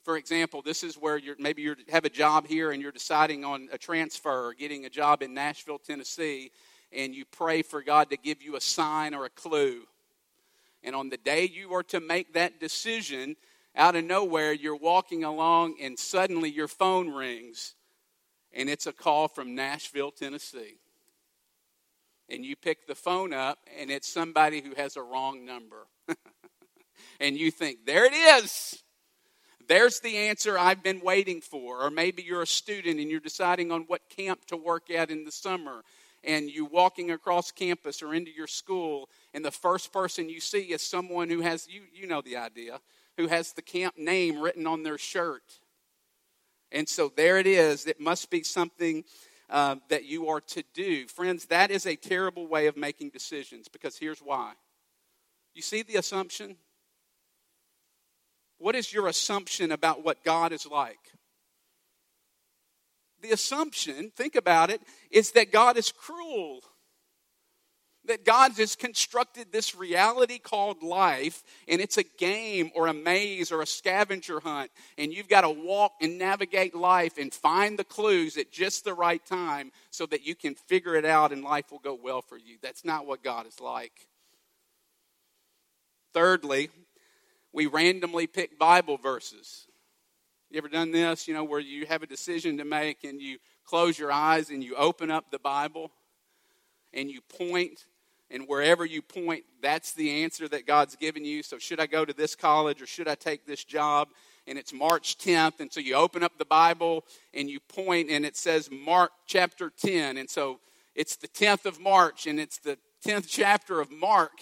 For 0.04 0.16
example, 0.16 0.62
this 0.62 0.84
is 0.84 0.96
where 0.96 1.18
you're, 1.18 1.36
maybe 1.38 1.62
you 1.62 1.74
have 1.90 2.04
a 2.04 2.10
job 2.10 2.46
here 2.46 2.70
and 2.70 2.80
you're 2.80 2.92
deciding 2.92 3.44
on 3.44 3.68
a 3.72 3.78
transfer 3.78 4.46
or 4.46 4.54
getting 4.54 4.84
a 4.84 4.90
job 4.90 5.22
in 5.22 5.34
Nashville, 5.34 5.78
Tennessee, 5.78 6.52
and 6.92 7.14
you 7.14 7.24
pray 7.24 7.62
for 7.62 7.82
God 7.82 8.10
to 8.10 8.16
give 8.16 8.40
you 8.40 8.56
a 8.56 8.60
sign 8.60 9.14
or 9.14 9.24
a 9.24 9.30
clue. 9.30 9.82
And 10.88 10.96
on 10.96 11.10
the 11.10 11.18
day 11.18 11.44
you 11.44 11.74
are 11.74 11.82
to 11.82 12.00
make 12.00 12.32
that 12.32 12.58
decision, 12.58 13.36
out 13.76 13.94
of 13.94 14.04
nowhere, 14.04 14.54
you're 14.54 14.74
walking 14.74 15.22
along 15.22 15.74
and 15.82 15.98
suddenly 15.98 16.48
your 16.48 16.66
phone 16.66 17.10
rings 17.10 17.74
and 18.54 18.70
it's 18.70 18.86
a 18.86 18.92
call 18.94 19.28
from 19.28 19.54
Nashville, 19.54 20.10
Tennessee. 20.10 20.78
And 22.30 22.42
you 22.42 22.56
pick 22.56 22.86
the 22.86 22.94
phone 22.94 23.34
up 23.34 23.58
and 23.78 23.90
it's 23.90 24.08
somebody 24.08 24.62
who 24.62 24.74
has 24.76 24.96
a 24.96 25.02
wrong 25.02 25.44
number. 25.44 25.86
and 27.20 27.36
you 27.36 27.50
think, 27.50 27.84
there 27.84 28.06
it 28.06 28.14
is. 28.14 28.82
There's 29.68 30.00
the 30.00 30.16
answer 30.16 30.58
I've 30.58 30.82
been 30.82 31.02
waiting 31.02 31.42
for. 31.42 31.84
Or 31.84 31.90
maybe 31.90 32.22
you're 32.22 32.40
a 32.40 32.46
student 32.46 32.98
and 32.98 33.10
you're 33.10 33.20
deciding 33.20 33.70
on 33.72 33.82
what 33.82 34.08
camp 34.08 34.46
to 34.46 34.56
work 34.56 34.90
at 34.90 35.10
in 35.10 35.26
the 35.26 35.32
summer 35.32 35.82
and 36.24 36.50
you 36.50 36.64
walking 36.64 37.10
across 37.10 37.50
campus 37.50 38.02
or 38.02 38.14
into 38.14 38.30
your 38.30 38.46
school, 38.46 39.08
and 39.32 39.44
the 39.44 39.50
first 39.50 39.92
person 39.92 40.28
you 40.28 40.40
see 40.40 40.72
is 40.72 40.82
someone 40.82 41.30
who 41.30 41.40
has, 41.40 41.68
you, 41.68 41.82
you 41.92 42.06
know 42.06 42.20
the 42.20 42.36
idea, 42.36 42.80
who 43.16 43.28
has 43.28 43.52
the 43.52 43.62
camp 43.62 43.96
name 43.96 44.40
written 44.40 44.66
on 44.66 44.82
their 44.82 44.98
shirt. 44.98 45.60
And 46.70 46.88
so 46.88 47.10
there 47.14 47.38
it 47.38 47.46
is. 47.46 47.86
It 47.86 48.00
must 48.00 48.30
be 48.30 48.42
something 48.42 49.04
uh, 49.48 49.76
that 49.88 50.04
you 50.04 50.28
are 50.28 50.40
to 50.40 50.62
do. 50.74 51.06
Friends, 51.08 51.46
that 51.46 51.70
is 51.70 51.86
a 51.86 51.96
terrible 51.96 52.46
way 52.46 52.66
of 52.66 52.76
making 52.76 53.10
decisions 53.10 53.68
because 53.68 53.96
here's 53.96 54.20
why. 54.20 54.52
You 55.54 55.62
see 55.62 55.82
the 55.82 55.96
assumption? 55.96 56.56
What 58.58 58.74
is 58.74 58.92
your 58.92 59.06
assumption 59.06 59.72
about 59.72 60.04
what 60.04 60.24
God 60.24 60.52
is 60.52 60.66
like? 60.66 60.98
The 63.22 63.30
assumption, 63.30 64.10
think 64.14 64.36
about 64.36 64.70
it, 64.70 64.80
is 65.10 65.32
that 65.32 65.52
God 65.52 65.76
is 65.76 65.92
cruel. 65.92 66.60
That 68.04 68.24
God 68.24 68.52
has 68.52 68.74
constructed 68.74 69.52
this 69.52 69.74
reality 69.74 70.38
called 70.38 70.82
life, 70.82 71.42
and 71.66 71.80
it's 71.80 71.98
a 71.98 72.04
game 72.04 72.70
or 72.74 72.86
a 72.86 72.94
maze 72.94 73.52
or 73.52 73.60
a 73.60 73.66
scavenger 73.66 74.40
hunt, 74.40 74.70
and 74.96 75.12
you've 75.12 75.28
got 75.28 75.42
to 75.42 75.50
walk 75.50 75.92
and 76.00 76.16
navigate 76.18 76.74
life 76.74 77.18
and 77.18 77.34
find 77.34 77.78
the 77.78 77.84
clues 77.84 78.38
at 78.38 78.50
just 78.50 78.84
the 78.84 78.94
right 78.94 79.24
time 79.26 79.72
so 79.90 80.06
that 80.06 80.26
you 80.26 80.34
can 80.34 80.54
figure 80.54 80.94
it 80.94 81.04
out 81.04 81.32
and 81.32 81.44
life 81.44 81.70
will 81.70 81.80
go 81.80 81.98
well 82.00 82.22
for 82.22 82.38
you. 82.38 82.56
That's 82.62 82.84
not 82.84 83.04
what 83.04 83.22
God 83.22 83.46
is 83.46 83.60
like. 83.60 84.08
Thirdly, 86.14 86.70
we 87.52 87.66
randomly 87.66 88.26
pick 88.26 88.58
Bible 88.58 88.96
verses. 88.96 89.67
You 90.50 90.56
ever 90.56 90.68
done 90.68 90.92
this, 90.92 91.28
you 91.28 91.34
know, 91.34 91.44
where 91.44 91.60
you 91.60 91.84
have 91.86 92.02
a 92.02 92.06
decision 92.06 92.56
to 92.56 92.64
make 92.64 93.04
and 93.04 93.20
you 93.20 93.36
close 93.66 93.98
your 93.98 94.10
eyes 94.10 94.48
and 94.48 94.64
you 94.64 94.74
open 94.76 95.10
up 95.10 95.30
the 95.30 95.38
Bible 95.38 95.92
and 96.94 97.10
you 97.10 97.20
point, 97.20 97.84
and 98.30 98.44
wherever 98.46 98.86
you 98.86 99.02
point, 99.02 99.44
that's 99.60 99.92
the 99.92 100.22
answer 100.22 100.48
that 100.48 100.66
God's 100.66 100.96
given 100.96 101.22
you. 101.22 101.42
So, 101.42 101.58
should 101.58 101.80
I 101.80 101.86
go 101.86 102.06
to 102.06 102.14
this 102.14 102.34
college 102.34 102.80
or 102.80 102.86
should 102.86 103.08
I 103.08 103.14
take 103.14 103.44
this 103.44 103.62
job? 103.62 104.08
And 104.46 104.56
it's 104.56 104.72
March 104.72 105.18
10th, 105.18 105.60
and 105.60 105.70
so 105.70 105.80
you 105.80 105.94
open 105.94 106.22
up 106.22 106.38
the 106.38 106.46
Bible 106.46 107.04
and 107.34 107.50
you 107.50 107.60
point, 107.60 108.10
and 108.10 108.24
it 108.24 108.34
says 108.34 108.70
Mark 108.72 109.10
chapter 109.26 109.70
10. 109.70 110.16
And 110.16 110.30
so 110.30 110.60
it's 110.94 111.16
the 111.16 111.28
10th 111.28 111.66
of 111.66 111.78
March, 111.78 112.26
and 112.26 112.40
it's 112.40 112.58
the 112.58 112.78
10th 113.06 113.26
chapter 113.28 113.80
of 113.80 113.90
Mark, 113.90 114.32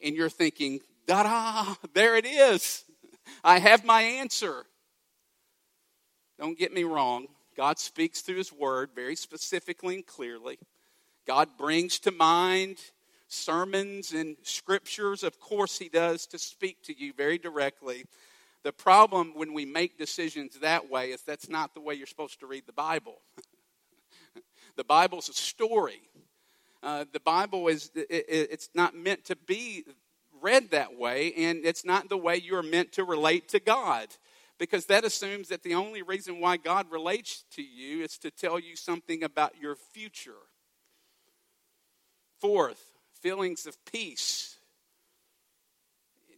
and 0.00 0.14
you're 0.14 0.30
thinking, 0.30 0.78
da 1.08 1.24
da, 1.24 1.74
there 1.92 2.16
it 2.16 2.24
is. 2.24 2.84
I 3.44 3.58
have 3.58 3.84
my 3.84 4.02
answer. 4.02 4.66
Don't 6.40 6.58
get 6.58 6.72
me 6.72 6.84
wrong. 6.84 7.26
God 7.54 7.78
speaks 7.78 8.22
through 8.22 8.38
His 8.38 8.50
Word 8.50 8.92
very 8.94 9.14
specifically 9.14 9.96
and 9.96 10.06
clearly. 10.06 10.58
God 11.26 11.50
brings 11.58 11.98
to 11.98 12.10
mind 12.10 12.78
sermons 13.28 14.14
and 14.14 14.38
scriptures. 14.42 15.22
Of 15.22 15.38
course, 15.38 15.78
He 15.78 15.90
does 15.90 16.26
to 16.28 16.38
speak 16.38 16.82
to 16.84 16.98
you 16.98 17.12
very 17.12 17.36
directly. 17.36 18.06
The 18.62 18.72
problem 18.72 19.34
when 19.34 19.52
we 19.52 19.66
make 19.66 19.98
decisions 19.98 20.58
that 20.60 20.90
way 20.90 21.10
is 21.10 21.20
that's 21.20 21.50
not 21.50 21.74
the 21.74 21.80
way 21.82 21.92
you're 21.92 22.06
supposed 22.06 22.40
to 22.40 22.46
read 22.46 22.64
the 22.66 22.72
Bible. 22.72 23.20
the 24.76 24.84
Bible's 24.84 25.28
a 25.28 25.34
story. 25.34 26.00
Uh, 26.82 27.04
the 27.12 27.20
Bible 27.20 27.68
is 27.68 27.90
it, 27.94 28.08
it's 28.08 28.70
not 28.74 28.96
meant 28.96 29.26
to 29.26 29.36
be 29.36 29.84
read 30.40 30.70
that 30.70 30.98
way, 30.98 31.34
and 31.34 31.66
it's 31.66 31.84
not 31.84 32.08
the 32.08 32.16
way 32.16 32.36
you're 32.36 32.62
meant 32.62 32.92
to 32.92 33.04
relate 33.04 33.50
to 33.50 33.60
God 33.60 34.08
because 34.60 34.84
that 34.84 35.06
assumes 35.06 35.48
that 35.48 35.62
the 35.62 35.74
only 35.74 36.02
reason 36.02 36.38
why 36.38 36.58
God 36.58 36.92
relates 36.92 37.44
to 37.52 37.62
you 37.62 38.04
is 38.04 38.18
to 38.18 38.30
tell 38.30 38.58
you 38.58 38.76
something 38.76 39.24
about 39.24 39.54
your 39.58 39.74
future. 39.74 40.36
Fourth, 42.42 42.92
feelings 43.22 43.64
of 43.64 43.82
peace. 43.86 44.58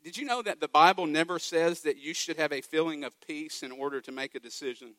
Did 0.04 0.16
you 0.16 0.24
know 0.24 0.40
that 0.40 0.60
the 0.60 0.68
Bible 0.68 1.06
never 1.06 1.40
says 1.40 1.80
that 1.80 1.98
you 1.98 2.14
should 2.14 2.36
have 2.36 2.52
a 2.52 2.60
feeling 2.60 3.02
of 3.02 3.20
peace 3.26 3.64
in 3.64 3.72
order 3.72 4.00
to 4.00 4.12
make 4.12 4.36
a 4.36 4.40
decision? 4.40 4.94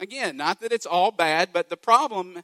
Again, 0.00 0.36
not 0.36 0.60
that 0.60 0.72
it's 0.72 0.86
all 0.86 1.12
bad, 1.12 1.50
but 1.52 1.68
the 1.68 1.76
problem 1.76 2.42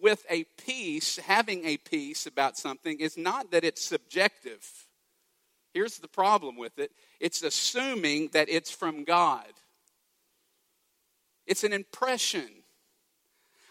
with 0.00 0.24
a 0.30 0.44
peace, 0.64 1.16
having 1.16 1.64
a 1.64 1.76
peace 1.76 2.24
about 2.24 2.56
something, 2.56 3.00
is 3.00 3.16
not 3.16 3.50
that 3.50 3.64
it's 3.64 3.84
subjective. 3.84 4.85
Here's 5.76 5.98
the 5.98 6.08
problem 6.08 6.56
with 6.56 6.78
it 6.78 6.90
it's 7.20 7.42
assuming 7.42 8.30
that 8.32 8.48
it's 8.48 8.70
from 8.70 9.04
God, 9.04 9.52
it's 11.46 11.64
an 11.64 11.74
impression. 11.74 12.48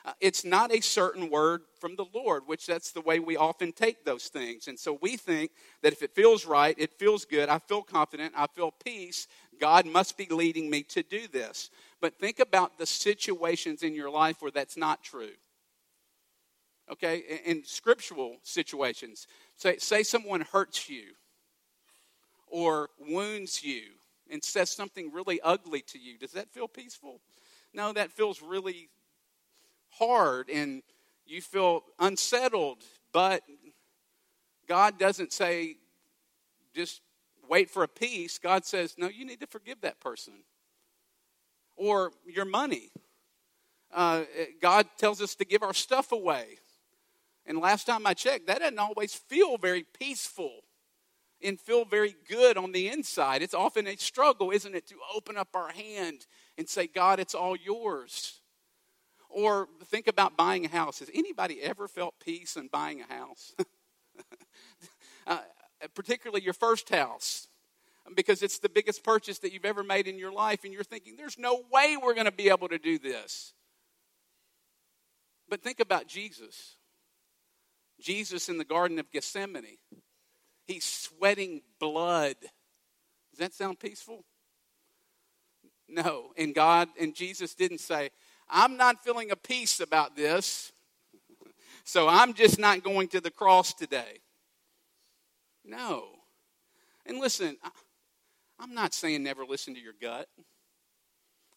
Uh, 0.06 0.12
it's 0.22 0.46
not 0.46 0.72
a 0.72 0.82
certain 0.82 1.32
word 1.32 1.62
from 1.80 1.96
the 1.96 2.06
Lord, 2.14 2.44
which 2.46 2.68
that's 2.68 2.92
the 2.92 3.02
way 3.02 3.18
we 3.18 3.38
often 3.38 3.72
take 3.72 4.06
those 4.06 4.28
things. 4.28 4.68
And 4.68 4.78
so 4.78 5.00
we 5.02 5.18
think 5.18 5.50
that 5.82 5.94
if 5.94 6.04
it 6.04 6.14
feels 6.14 6.46
right, 6.46 6.76
it 6.78 7.00
feels 7.00 7.26
good, 7.26 7.50
I 7.50 7.58
feel 7.58 7.82
confident, 7.82 8.36
I 8.38 8.46
feel 8.46 8.70
peace, 8.70 9.28
God 9.60 9.88
must 9.88 10.16
be 10.16 10.28
leading 10.30 10.70
me 10.70 10.84
to 10.84 11.02
do 11.02 11.28
this. 11.28 11.72
But 12.02 12.20
think 12.20 12.40
about 12.40 12.78
the 12.78 12.86
situations 12.86 13.82
in 13.82 13.96
your 13.96 14.12
life 14.12 14.44
where 14.44 14.52
that's 14.52 14.78
not 14.78 15.02
true. 15.02 15.34
Okay, 16.92 17.24
in, 17.28 17.58
in 17.58 17.64
scriptural 17.66 18.38
situations, 18.44 19.26
say, 19.56 19.78
say 19.78 20.04
someone 20.04 20.42
hurts 20.42 20.88
you 20.88 21.16
or 22.48 22.90
wounds 23.00 23.64
you 23.64 23.84
and 24.30 24.44
says 24.44 24.70
something 24.70 25.12
really 25.12 25.40
ugly 25.42 25.82
to 25.82 26.00
you, 26.00 26.18
does 26.18 26.32
that 26.32 26.50
feel 26.52 26.68
peaceful? 26.68 27.20
No, 27.74 27.94
that 27.94 28.12
feels 28.12 28.42
really 28.42 28.90
hard 29.90 30.50
and 30.50 30.82
you 31.26 31.42
feel 31.42 31.84
unsettled. 32.00 32.84
But 33.12 33.42
God 34.68 34.98
doesn't 34.98 35.34
say, 35.34 35.78
just 36.74 37.02
wait 37.48 37.70
for 37.70 37.84
a 37.84 37.88
peace. 37.88 38.38
God 38.38 38.66
says, 38.66 38.96
no, 38.98 39.08
you 39.08 39.26
need 39.26 39.40
to 39.42 39.48
forgive 39.48 39.82
that 39.82 40.00
person. 40.00 40.34
Or 41.76 42.12
your 42.26 42.46
money. 42.46 42.90
Uh, 43.94 44.24
God 44.62 44.88
tells 44.98 45.22
us 45.22 45.36
to 45.36 45.46
give 45.46 45.64
our 45.64 45.74
stuff 45.74 46.12
away. 46.12 46.58
And 47.46 47.60
last 47.60 47.86
time 47.86 48.08
I 48.08 48.14
checked, 48.14 48.48
that 48.48 48.60
doesn't 48.60 48.80
always 48.80 49.14
feel 49.14 49.58
very 49.58 49.84
peaceful 49.84 50.62
and 51.44 51.60
feel 51.60 51.86
very 51.86 52.16
good 52.28 52.58
on 52.58 52.72
the 52.72 52.88
inside. 52.88 53.42
It's 53.42 53.54
often 53.54 53.88
a 53.88 53.96
struggle, 53.96 54.52
isn't 54.52 54.76
it, 54.76 54.88
to 54.88 54.96
open 55.14 55.38
up 55.38 55.50
our 55.54 55.70
hand 55.70 56.26
and 56.58 56.68
say, 56.68 56.88
God, 56.88 57.20
it's 57.20 57.36
all 57.36 57.56
yours. 57.56 58.42
Or 59.30 59.68
think 59.86 60.08
about 60.08 60.38
buying 60.38 60.66
a 60.66 60.70
house. 60.70 61.00
Has 61.00 61.10
anybody 61.14 61.62
ever 61.62 61.88
felt 61.88 62.16
peace 62.24 62.56
in 62.56 62.68
buying 62.68 63.02
a 63.02 63.14
house? 63.14 63.54
uh, 65.28 65.40
particularly 65.94 66.44
your 66.44 66.54
first 66.54 66.90
house, 66.90 67.48
because 68.16 68.42
it's 68.42 68.60
the 68.60 68.70
biggest 68.70 69.04
purchase 69.04 69.40
that 69.40 69.52
you've 69.52 69.66
ever 69.66 69.84
made 69.84 70.08
in 70.08 70.18
your 70.18 70.32
life, 70.32 70.64
and 70.64 70.74
you're 70.74 70.84
thinking, 70.84 71.16
there's 71.18 71.38
no 71.38 71.64
way 71.72 71.98
we're 72.02 72.14
going 72.14 72.26
to 72.26 72.32
be 72.32 72.50
able 72.50 72.70
to 72.70 72.78
do 72.78 72.98
this. 72.98 73.54
But 75.50 75.62
think 75.62 75.80
about 75.80 76.08
Jesus. 76.08 76.78
Jesus 78.00 78.50
in 78.50 78.58
the 78.58 78.66
Garden 78.66 79.00
of 79.00 79.12
Gethsemane. 79.12 79.78
He's 80.66 80.86
sweating 80.86 81.62
blood. 81.80 82.36
Does 83.32 83.40
that 83.40 83.54
sound 83.54 83.80
peaceful? 83.80 84.24
No. 85.88 86.32
And 86.38 86.56
God 86.56 86.90
and 87.00 87.14
Jesus 87.14 87.54
didn't 87.54 87.80
say, 87.80 88.10
I'm 88.50 88.78
not 88.78 89.04
feeling 89.04 89.32
a 89.32 89.36
peace 89.36 89.80
about 89.80 90.16
this, 90.16 90.72
so 91.84 92.08
I'm 92.08 92.34
just 92.34 92.60
not 92.60 92.84
going 92.84 93.08
to 93.10 93.22
the 93.22 93.32
cross 93.32 93.74
today. 93.74 94.20
No. 95.64 96.06
And 97.06 97.20
listen, 97.20 97.58
I'm 98.60 98.74
not 98.74 98.94
saying 98.94 99.24
never 99.24 99.46
listen 99.46 99.74
to 99.76 99.82
your 99.82 99.94
gut. 100.00 100.28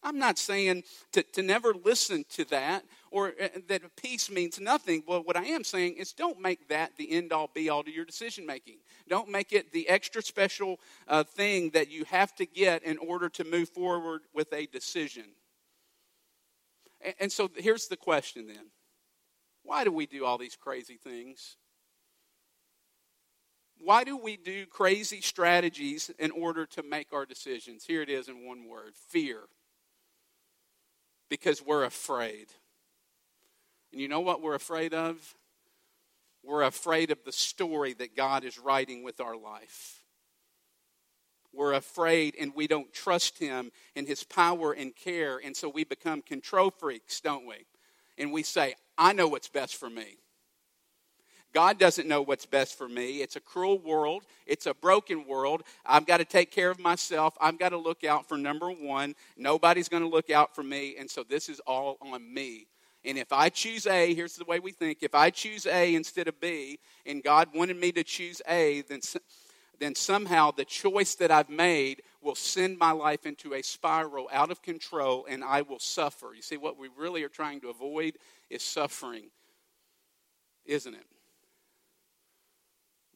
I'm 0.01 0.17
not 0.17 0.37
saying 0.37 0.83
to, 1.11 1.23
to 1.23 1.41
never 1.41 1.73
listen 1.73 2.23
to 2.31 2.45
that 2.45 2.85
or 3.11 3.33
uh, 3.41 3.47
that 3.67 3.81
peace 3.95 4.29
means 4.31 4.59
nothing. 4.59 5.03
Well, 5.05 5.21
what 5.23 5.35
I 5.35 5.45
am 5.45 5.63
saying 5.63 5.95
is 5.95 6.13
don't 6.13 6.39
make 6.39 6.69
that 6.69 6.93
the 6.97 7.11
end 7.11 7.33
all 7.33 7.49
be 7.53 7.69
all 7.69 7.83
to 7.83 7.91
your 7.91 8.05
decision 8.05 8.45
making. 8.45 8.77
Don't 9.07 9.29
make 9.29 9.51
it 9.51 9.73
the 9.73 9.89
extra 9.89 10.21
special 10.21 10.79
uh, 11.07 11.23
thing 11.23 11.71
that 11.71 11.91
you 11.91 12.05
have 12.05 12.33
to 12.35 12.45
get 12.45 12.83
in 12.83 12.97
order 12.97 13.29
to 13.29 13.43
move 13.43 13.69
forward 13.69 14.21
with 14.33 14.53
a 14.53 14.67
decision. 14.67 15.25
And, 17.01 17.15
and 17.19 17.31
so 17.31 17.49
here's 17.55 17.87
the 17.87 17.97
question 17.97 18.47
then 18.47 18.71
why 19.63 19.83
do 19.83 19.91
we 19.91 20.05
do 20.05 20.25
all 20.25 20.37
these 20.37 20.55
crazy 20.55 20.97
things? 20.97 21.57
Why 23.81 24.03
do 24.03 24.17
we 24.17 24.35
do 24.35 24.65
crazy 24.65 25.21
strategies 25.21 26.11
in 26.19 26.31
order 26.31 26.65
to 26.65 26.83
make 26.83 27.13
our 27.13 27.25
decisions? 27.25 27.85
Here 27.85 28.01
it 28.01 28.09
is 28.09 28.27
in 28.27 28.45
one 28.45 28.67
word 28.67 28.93
fear 29.09 29.43
because 31.29 31.61
we're 31.61 31.83
afraid. 31.83 32.47
And 33.91 34.01
you 34.01 34.07
know 34.07 34.19
what 34.19 34.41
we're 34.41 34.55
afraid 34.55 34.93
of? 34.93 35.35
We're 36.43 36.63
afraid 36.63 37.11
of 37.11 37.23
the 37.23 37.31
story 37.31 37.93
that 37.93 38.15
God 38.15 38.43
is 38.43 38.57
writing 38.57 39.03
with 39.03 39.19
our 39.19 39.35
life. 39.35 40.03
We're 41.53 41.73
afraid 41.73 42.35
and 42.39 42.53
we 42.55 42.67
don't 42.67 42.93
trust 42.93 43.39
Him 43.39 43.71
in 43.95 44.05
His 44.05 44.23
power 44.23 44.71
and 44.71 44.95
care, 44.95 45.39
and 45.43 45.55
so 45.55 45.67
we 45.67 45.83
become 45.83 46.21
control 46.21 46.71
freaks, 46.71 47.19
don't 47.21 47.47
we? 47.47 47.65
And 48.17 48.31
we 48.31 48.43
say, 48.43 48.75
I 48.97 49.13
know 49.13 49.27
what's 49.27 49.49
best 49.49 49.75
for 49.75 49.89
me. 49.89 50.17
God 51.53 51.79
doesn't 51.79 52.07
know 52.07 52.21
what's 52.21 52.45
best 52.45 52.77
for 52.77 52.87
me. 52.87 53.21
It's 53.21 53.35
a 53.35 53.39
cruel 53.39 53.79
world. 53.79 54.23
It's 54.45 54.65
a 54.65 54.73
broken 54.73 55.25
world. 55.27 55.63
I've 55.85 56.05
got 56.05 56.17
to 56.17 56.25
take 56.25 56.51
care 56.51 56.69
of 56.69 56.79
myself. 56.79 57.35
I've 57.41 57.57
got 57.57 57.69
to 57.69 57.77
look 57.77 58.03
out 58.03 58.27
for 58.27 58.37
number 58.37 58.69
one. 58.69 59.15
Nobody's 59.35 59.89
going 59.89 60.03
to 60.03 60.09
look 60.09 60.29
out 60.29 60.53
for 60.53 60.63
me. 60.63 60.95
And 60.99 61.09
so 61.09 61.23
this 61.23 61.49
is 61.49 61.59
all 61.61 61.97
on 62.01 62.33
me. 62.33 62.67
And 63.05 63.17
if 63.17 63.31
I 63.31 63.49
choose 63.49 63.87
A, 63.87 64.13
here's 64.13 64.35
the 64.35 64.45
way 64.45 64.59
we 64.59 64.71
think 64.71 64.99
if 65.01 65.15
I 65.15 65.29
choose 65.29 65.65
A 65.65 65.95
instead 65.95 66.27
of 66.27 66.39
B, 66.39 66.79
and 67.05 67.23
God 67.23 67.49
wanted 67.55 67.77
me 67.77 67.91
to 67.93 68.03
choose 68.03 68.41
A, 68.47 68.81
then, 68.89 68.99
then 69.79 69.95
somehow 69.95 70.51
the 70.51 70.65
choice 70.65 71.15
that 71.15 71.31
I've 71.31 71.49
made 71.49 72.03
will 72.21 72.35
send 72.35 72.77
my 72.77 72.91
life 72.91 73.25
into 73.25 73.53
a 73.53 73.61
spiral 73.61 74.27
out 74.31 74.51
of 74.51 74.61
control 74.61 75.25
and 75.29 75.43
I 75.43 75.61
will 75.61 75.79
suffer. 75.79 76.33
You 76.35 76.41
see, 76.41 76.57
what 76.57 76.77
we 76.77 76.89
really 76.97 77.23
are 77.23 77.29
trying 77.29 77.61
to 77.61 77.69
avoid 77.69 78.17
is 78.49 78.61
suffering, 78.61 79.29
isn't 80.65 80.93
it? 80.93 81.05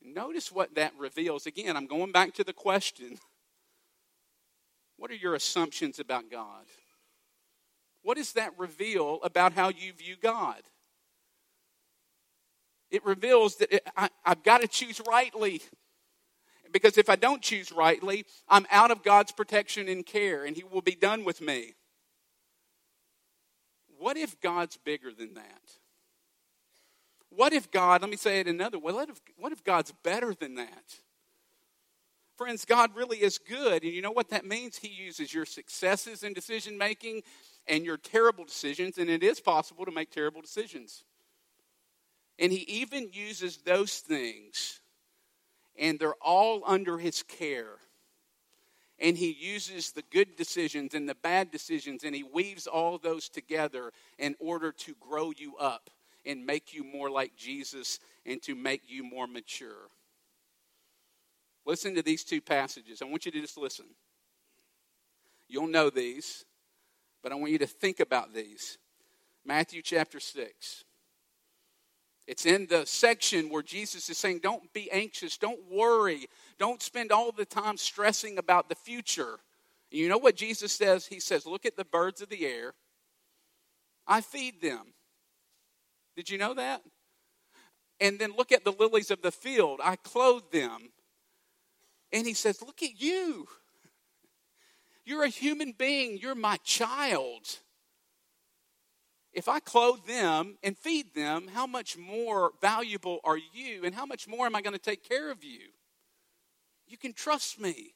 Notice 0.03 0.51
what 0.51 0.75
that 0.75 0.93
reveals. 0.97 1.45
Again, 1.45 1.77
I'm 1.77 1.87
going 1.87 2.11
back 2.11 2.33
to 2.35 2.43
the 2.43 2.53
question 2.53 3.17
what 4.97 5.11
are 5.11 5.15
your 5.15 5.35
assumptions 5.35 5.99
about 5.99 6.29
God? 6.29 6.65
What 8.03 8.17
does 8.17 8.33
that 8.33 8.57
reveal 8.57 9.19
about 9.23 9.53
how 9.53 9.69
you 9.69 9.91
view 9.93 10.15
God? 10.21 10.61
It 12.91 13.03
reveals 13.03 13.55
that 13.57 13.73
it, 13.73 13.87
I, 13.97 14.09
I've 14.23 14.43
got 14.43 14.61
to 14.61 14.67
choose 14.67 15.01
rightly. 15.07 15.61
Because 16.71 16.97
if 16.97 17.09
I 17.09 17.15
don't 17.15 17.41
choose 17.41 17.71
rightly, 17.71 18.25
I'm 18.47 18.67
out 18.71 18.91
of 18.91 19.03
God's 19.03 19.31
protection 19.31 19.87
and 19.87 20.05
care, 20.05 20.45
and 20.45 20.55
He 20.55 20.63
will 20.63 20.81
be 20.81 20.95
done 20.95 21.23
with 21.23 21.41
me. 21.41 21.75
What 23.99 24.17
if 24.17 24.39
God's 24.41 24.77
bigger 24.77 25.11
than 25.11 25.35
that? 25.35 25.61
What 27.35 27.53
if 27.53 27.71
God, 27.71 28.01
let 28.01 28.09
me 28.09 28.17
say 28.17 28.39
it 28.39 28.47
another 28.47 28.77
way, 28.77 28.93
what 28.93 29.09
if, 29.09 29.19
what 29.37 29.51
if 29.51 29.63
God's 29.63 29.91
better 30.03 30.33
than 30.33 30.55
that? 30.55 30.95
Friends, 32.37 32.65
God 32.65 32.95
really 32.95 33.17
is 33.17 33.37
good. 33.37 33.83
And 33.83 33.91
you 33.93 34.01
know 34.01 34.11
what 34.11 34.29
that 34.29 34.45
means? 34.45 34.77
He 34.77 34.87
uses 34.87 35.33
your 35.33 35.45
successes 35.45 36.23
in 36.23 36.33
decision 36.33 36.77
making 36.77 37.23
and 37.67 37.85
your 37.85 37.97
terrible 37.97 38.43
decisions, 38.43 38.97
and 38.97 39.09
it 39.09 39.23
is 39.23 39.39
possible 39.39 39.85
to 39.85 39.91
make 39.91 40.11
terrible 40.11 40.41
decisions. 40.41 41.03
And 42.37 42.51
He 42.51 42.61
even 42.63 43.09
uses 43.13 43.57
those 43.57 43.99
things, 43.99 44.81
and 45.77 45.99
they're 45.99 46.15
all 46.21 46.63
under 46.65 46.97
His 46.97 47.23
care. 47.23 47.77
And 48.99 49.17
He 49.17 49.31
uses 49.31 49.91
the 49.91 50.03
good 50.11 50.35
decisions 50.35 50.93
and 50.93 51.07
the 51.07 51.15
bad 51.15 51.51
decisions, 51.51 52.03
and 52.03 52.15
He 52.15 52.23
weaves 52.23 52.67
all 52.67 52.97
those 52.97 53.29
together 53.29 53.91
in 54.17 54.35
order 54.39 54.71
to 54.71 54.95
grow 54.99 55.31
you 55.35 55.55
up 55.57 55.89
and 56.25 56.45
make 56.45 56.73
you 56.73 56.83
more 56.83 57.09
like 57.09 57.35
Jesus 57.35 57.99
and 58.25 58.41
to 58.43 58.55
make 58.55 58.83
you 58.87 59.03
more 59.03 59.27
mature. 59.27 59.89
Listen 61.65 61.95
to 61.95 62.01
these 62.01 62.23
two 62.23 62.41
passages. 62.41 63.01
I 63.01 63.05
want 63.05 63.25
you 63.25 63.31
to 63.31 63.41
just 63.41 63.57
listen. 63.57 63.85
You'll 65.47 65.67
know 65.67 65.89
these, 65.89 66.45
but 67.21 67.31
I 67.31 67.35
want 67.35 67.51
you 67.51 67.59
to 67.59 67.67
think 67.67 67.99
about 67.99 68.33
these. 68.33 68.77
Matthew 69.45 69.81
chapter 69.81 70.19
6. 70.19 70.83
It's 72.25 72.45
in 72.45 72.67
the 72.67 72.85
section 72.85 73.49
where 73.49 73.61
Jesus 73.61 74.09
is 74.09 74.17
saying, 74.17 74.39
Don't 74.41 74.71
be 74.71 74.89
anxious, 74.91 75.37
don't 75.37 75.59
worry, 75.69 76.27
don't 76.57 76.81
spend 76.81 77.11
all 77.11 77.31
the 77.31 77.45
time 77.45 77.75
stressing 77.75 78.37
about 78.37 78.69
the 78.69 78.75
future. 78.75 79.39
You 79.91 80.09
know 80.09 80.17
what 80.17 80.35
Jesus 80.35 80.71
says? 80.71 81.05
He 81.05 81.19
says, 81.19 81.45
Look 81.45 81.65
at 81.65 81.75
the 81.75 81.85
birds 81.85 82.21
of 82.21 82.29
the 82.29 82.45
air. 82.45 82.73
I 84.07 84.21
feed 84.21 84.61
them. 84.61 84.92
Did 86.15 86.29
you 86.29 86.37
know 86.37 86.53
that? 86.53 86.81
And 87.99 88.19
then 88.19 88.33
look 88.37 88.51
at 88.51 88.63
the 88.63 88.71
lilies 88.71 89.11
of 89.11 89.21
the 89.21 89.31
field. 89.31 89.79
I 89.83 89.95
clothe 89.95 90.51
them. 90.51 90.89
And 92.11 92.27
he 92.27 92.33
says, 92.33 92.61
Look 92.61 92.83
at 92.83 93.01
you. 93.01 93.47
You're 95.05 95.23
a 95.23 95.29
human 95.29 95.73
being. 95.77 96.17
You're 96.17 96.35
my 96.35 96.57
child. 96.63 97.59
If 99.33 99.47
I 99.47 99.59
clothe 99.59 100.05
them 100.05 100.57
and 100.61 100.77
feed 100.77 101.15
them, 101.15 101.47
how 101.53 101.65
much 101.65 101.97
more 101.97 102.51
valuable 102.61 103.19
are 103.23 103.37
you? 103.37 103.83
And 103.83 103.95
how 103.95 104.05
much 104.05 104.27
more 104.27 104.45
am 104.45 104.55
I 104.55 104.61
going 104.61 104.75
to 104.75 104.79
take 104.79 105.07
care 105.07 105.31
of 105.31 105.43
you? 105.43 105.69
You 106.87 106.97
can 106.97 107.13
trust 107.13 107.59
me. 107.59 107.95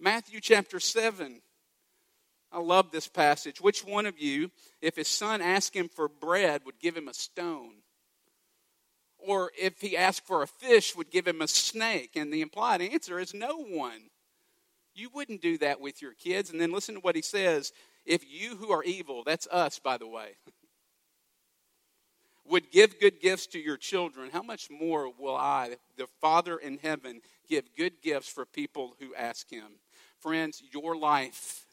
Matthew 0.00 0.40
chapter 0.40 0.80
7. 0.80 1.40
I 2.50 2.60
love 2.60 2.90
this 2.90 3.08
passage. 3.08 3.60
Which 3.60 3.84
one 3.84 4.06
of 4.06 4.18
you, 4.18 4.50
if 4.80 4.96
his 4.96 5.08
son 5.08 5.42
asked 5.42 5.74
him 5.74 5.88
for 5.88 6.08
bread, 6.08 6.62
would 6.64 6.78
give 6.78 6.96
him 6.96 7.08
a 7.08 7.14
stone? 7.14 7.74
Or 9.18 9.50
if 9.60 9.80
he 9.80 9.96
asked 9.96 10.26
for 10.26 10.42
a 10.42 10.46
fish, 10.46 10.96
would 10.96 11.10
give 11.10 11.26
him 11.26 11.42
a 11.42 11.48
snake? 11.48 12.12
And 12.16 12.32
the 12.32 12.40
implied 12.40 12.80
answer 12.80 13.18
is 13.18 13.34
no 13.34 13.58
one. 13.58 14.10
You 14.94 15.10
wouldn't 15.12 15.42
do 15.42 15.58
that 15.58 15.80
with 15.80 16.00
your 16.00 16.14
kids. 16.14 16.50
And 16.50 16.60
then 16.60 16.72
listen 16.72 16.94
to 16.94 17.00
what 17.00 17.16
he 17.16 17.22
says. 17.22 17.72
If 18.06 18.24
you 18.26 18.56
who 18.56 18.72
are 18.72 18.82
evil, 18.82 19.22
that's 19.24 19.46
us, 19.48 19.78
by 19.78 19.98
the 19.98 20.08
way, 20.08 20.36
would 22.46 22.70
give 22.70 22.98
good 22.98 23.20
gifts 23.20 23.46
to 23.48 23.58
your 23.58 23.76
children, 23.76 24.30
how 24.32 24.42
much 24.42 24.70
more 24.70 25.12
will 25.18 25.36
I, 25.36 25.76
the 25.98 26.06
Father 26.22 26.56
in 26.56 26.78
heaven, 26.78 27.20
give 27.48 27.76
good 27.76 28.00
gifts 28.00 28.28
for 28.28 28.46
people 28.46 28.96
who 28.98 29.14
ask 29.14 29.50
him? 29.50 29.80
Friends, 30.20 30.62
your 30.72 30.96
life 30.96 31.66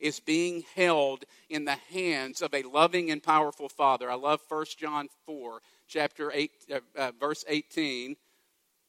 is 0.00 0.20
being 0.20 0.64
held 0.74 1.24
in 1.48 1.64
the 1.64 1.76
hands 1.92 2.42
of 2.42 2.54
a 2.54 2.62
loving 2.62 3.10
and 3.10 3.22
powerful 3.22 3.68
Father. 3.68 4.10
I 4.10 4.14
love 4.14 4.40
1 4.48 4.66
John 4.78 5.08
4, 5.26 5.60
chapter 5.86 6.30
8, 6.32 6.50
uh, 6.72 6.80
uh, 6.96 7.12
verse 7.18 7.44
18. 7.48 8.16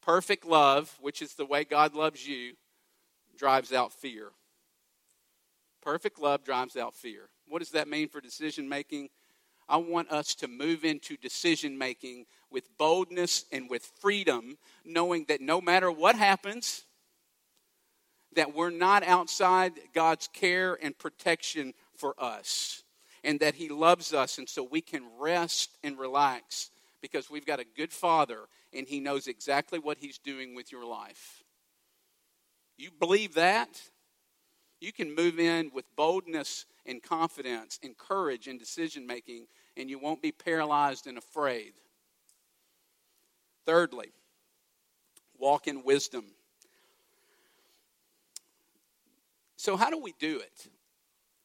Perfect 0.02 0.46
love, 0.46 0.98
which 1.02 1.22
is 1.22 1.34
the 1.34 1.46
way 1.46 1.64
God 1.64 1.94
loves 1.94 2.28
you, 2.28 2.54
drives 3.38 3.72
out 3.72 3.94
fear. 3.94 4.30
Perfect 5.82 6.20
love 6.20 6.44
drives 6.44 6.76
out 6.76 6.96
fear. 6.96 7.30
What 7.48 7.60
does 7.60 7.72
that 7.72 7.88
mean 7.88 8.08
for 8.08 8.22
decision 8.22 8.70
making? 8.70 9.10
I 9.68 9.78
want 9.78 10.12
us 10.12 10.36
to 10.36 10.48
move 10.48 10.84
into 10.84 11.18
decision 11.18 11.78
making 11.78 12.26
with 12.52 12.78
boldness 12.78 13.46
and 13.52 13.70
with 13.70 13.90
freedom, 14.00 14.58
knowing 14.84 15.26
that 15.30 15.42
no 15.42 15.62
matter 15.62 15.92
what 15.92 16.16
happens, 16.16 16.84
that 18.36 18.56
we're 18.56 18.70
not 18.70 19.04
outside 19.04 19.74
God's 19.94 20.28
care 20.28 20.78
and 20.82 20.98
protection 20.98 21.74
for 21.96 22.16
us, 22.18 22.84
and 23.24 23.40
that 23.40 23.56
He 23.56 23.70
loves 23.70 24.14
us, 24.14 24.38
and 24.38 24.48
so 24.48 24.64
we 24.64 24.82
can 24.82 25.04
rest 25.20 25.78
and 25.84 25.98
relax 26.00 26.72
because 27.02 27.30
we've 27.30 27.46
got 27.46 27.60
a 27.60 27.66
good 27.76 27.92
Father, 27.92 28.40
and 28.74 28.88
He 28.88 29.00
knows 29.00 29.28
exactly 29.28 29.80
what 29.80 29.98
He's 29.98 30.18
doing 30.18 30.56
with 30.56 30.72
your 30.72 30.86
life. 30.86 31.44
You 32.78 32.90
believe 33.00 33.36
that? 33.36 33.82
You 34.80 34.92
can 34.92 35.14
move 35.14 35.40
in 35.40 35.72
with 35.74 35.86
boldness 35.96 36.66
and 36.88 37.04
confidence 37.04 37.80
and 37.84 37.96
courage 37.96 38.48
and 38.48 38.58
decision 38.58 39.06
making, 39.06 39.46
and 39.78 39.90
you 39.90 40.00
won't 40.00 40.22
be 40.22 40.32
paralyzed 40.32 41.06
and 41.06 41.18
afraid. 41.18 41.74
Thirdly, 43.66 44.12
walk 45.38 45.68
in 45.68 45.84
wisdom. 45.84 46.26
So, 49.62 49.78
how 49.78 49.92
do 49.92 50.00
we 50.00 50.16
do 50.18 50.40
it? 50.40 50.68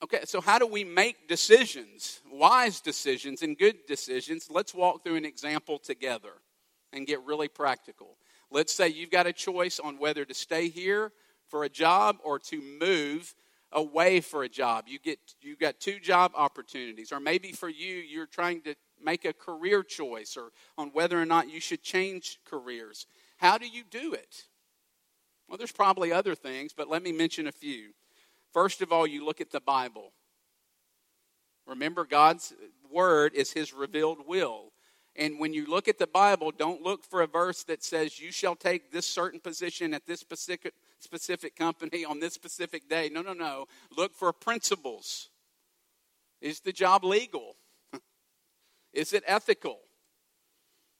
Okay, 0.03 0.21
so 0.25 0.41
how 0.41 0.59
do 0.59 0.67
we 0.67 0.85
make 0.85 1.29
decisions, 1.29 2.23
wise 2.33 2.81
decisions, 2.81 3.43
and 3.43 3.59
good 3.59 3.85
decisions? 3.87 4.49
Let's 4.49 4.73
walk 4.73 5.05
through 5.05 5.17
an 5.17 5.27
example 5.27 5.79
together 5.79 6.33
and 6.95 7.07
get 7.07 7.23
really 7.27 7.49
practical. 7.49 8.17
Let's 8.51 8.73
say 8.73 8.89
you've 8.89 9.11
got 9.11 9.27
a 9.27 9.35
choice 9.35 9.79
on 9.79 9.99
whether 9.99 10.25
to 10.25 10.33
stay 10.33 10.71
here 10.71 11.13
for 11.51 11.65
a 11.65 11.69
job 11.69 12.17
or 12.25 12.39
to 12.39 12.63
move 12.81 13.35
away 13.71 14.23
for 14.23 14.45
a 14.45 14.49
job. 14.49 14.87
You 14.89 14.99
get 14.99 15.19
you 15.43 15.55
got 15.55 15.79
two 15.79 16.01
job 16.01 16.33
opportunities, 16.35 17.13
or 17.13 17.21
maybe 17.21 17.53
for 17.53 17.69
you, 17.69 17.97
you're 17.97 18.25
trying 18.25 18.63
to 18.63 18.77
make 18.99 19.27
a 19.27 19.35
career 19.35 19.83
choice 19.83 20.39
or 20.39 20.53
on 20.79 20.89
whether 20.95 21.21
or 21.21 21.27
not 21.27 21.51
you 21.51 21.61
should 21.61 21.83
change 21.83 22.39
careers. 22.47 23.07
How 23.37 23.59
do 23.59 23.69
you 23.69 23.83
do 23.91 24.15
it? 24.15 24.45
Well, 25.51 25.59
there's 25.59 25.71
probably 25.71 26.13
other 26.13 26.35
things, 26.35 26.73
but 26.75 26.89
let 26.89 27.03
me 27.03 27.13
mention 27.13 27.47
a 27.47 27.53
few. 27.53 27.91
First 28.57 28.81
of 28.81 28.91
all, 28.91 29.07
you 29.07 29.23
look 29.23 29.43
at 29.43 29.51
the 29.51 29.61
Bible. 29.61 30.15
Remember, 31.67 32.07
God's 32.07 32.55
word 32.91 33.35
is 33.35 33.53
his 33.53 33.75
revealed 33.75 34.27
will. 34.27 34.73
And 35.15 35.39
when 35.39 35.53
you 35.53 35.67
look 35.67 35.89
at 35.89 35.99
the 35.99 36.07
Bible, 36.07 36.53
don't 36.57 36.81
look 36.81 37.05
for 37.05 37.21
a 37.21 37.27
verse 37.27 37.65
that 37.65 37.85
says 37.85 38.19
you 38.19 38.33
shall 38.33 38.57
take 38.57 38.91
this 38.91 39.07
certain 39.07 39.41
position 39.41 39.93
at 39.93 40.07
this 40.07 40.21
specific, 40.21 41.55
company 41.55 42.07
on 42.07 42.19
this 42.19 42.33
specific 42.33 42.89
day. 42.89 43.11
No, 43.13 43.21
no, 43.21 43.35
no. 43.35 43.67
Look 43.95 44.15
for 44.15 44.33
principles. 44.33 45.29
Is 46.41 46.61
the 46.61 46.73
job 46.73 47.05
legal? 47.05 47.57
Is 48.95 49.13
it 49.13 49.23
ethical? 49.27 49.81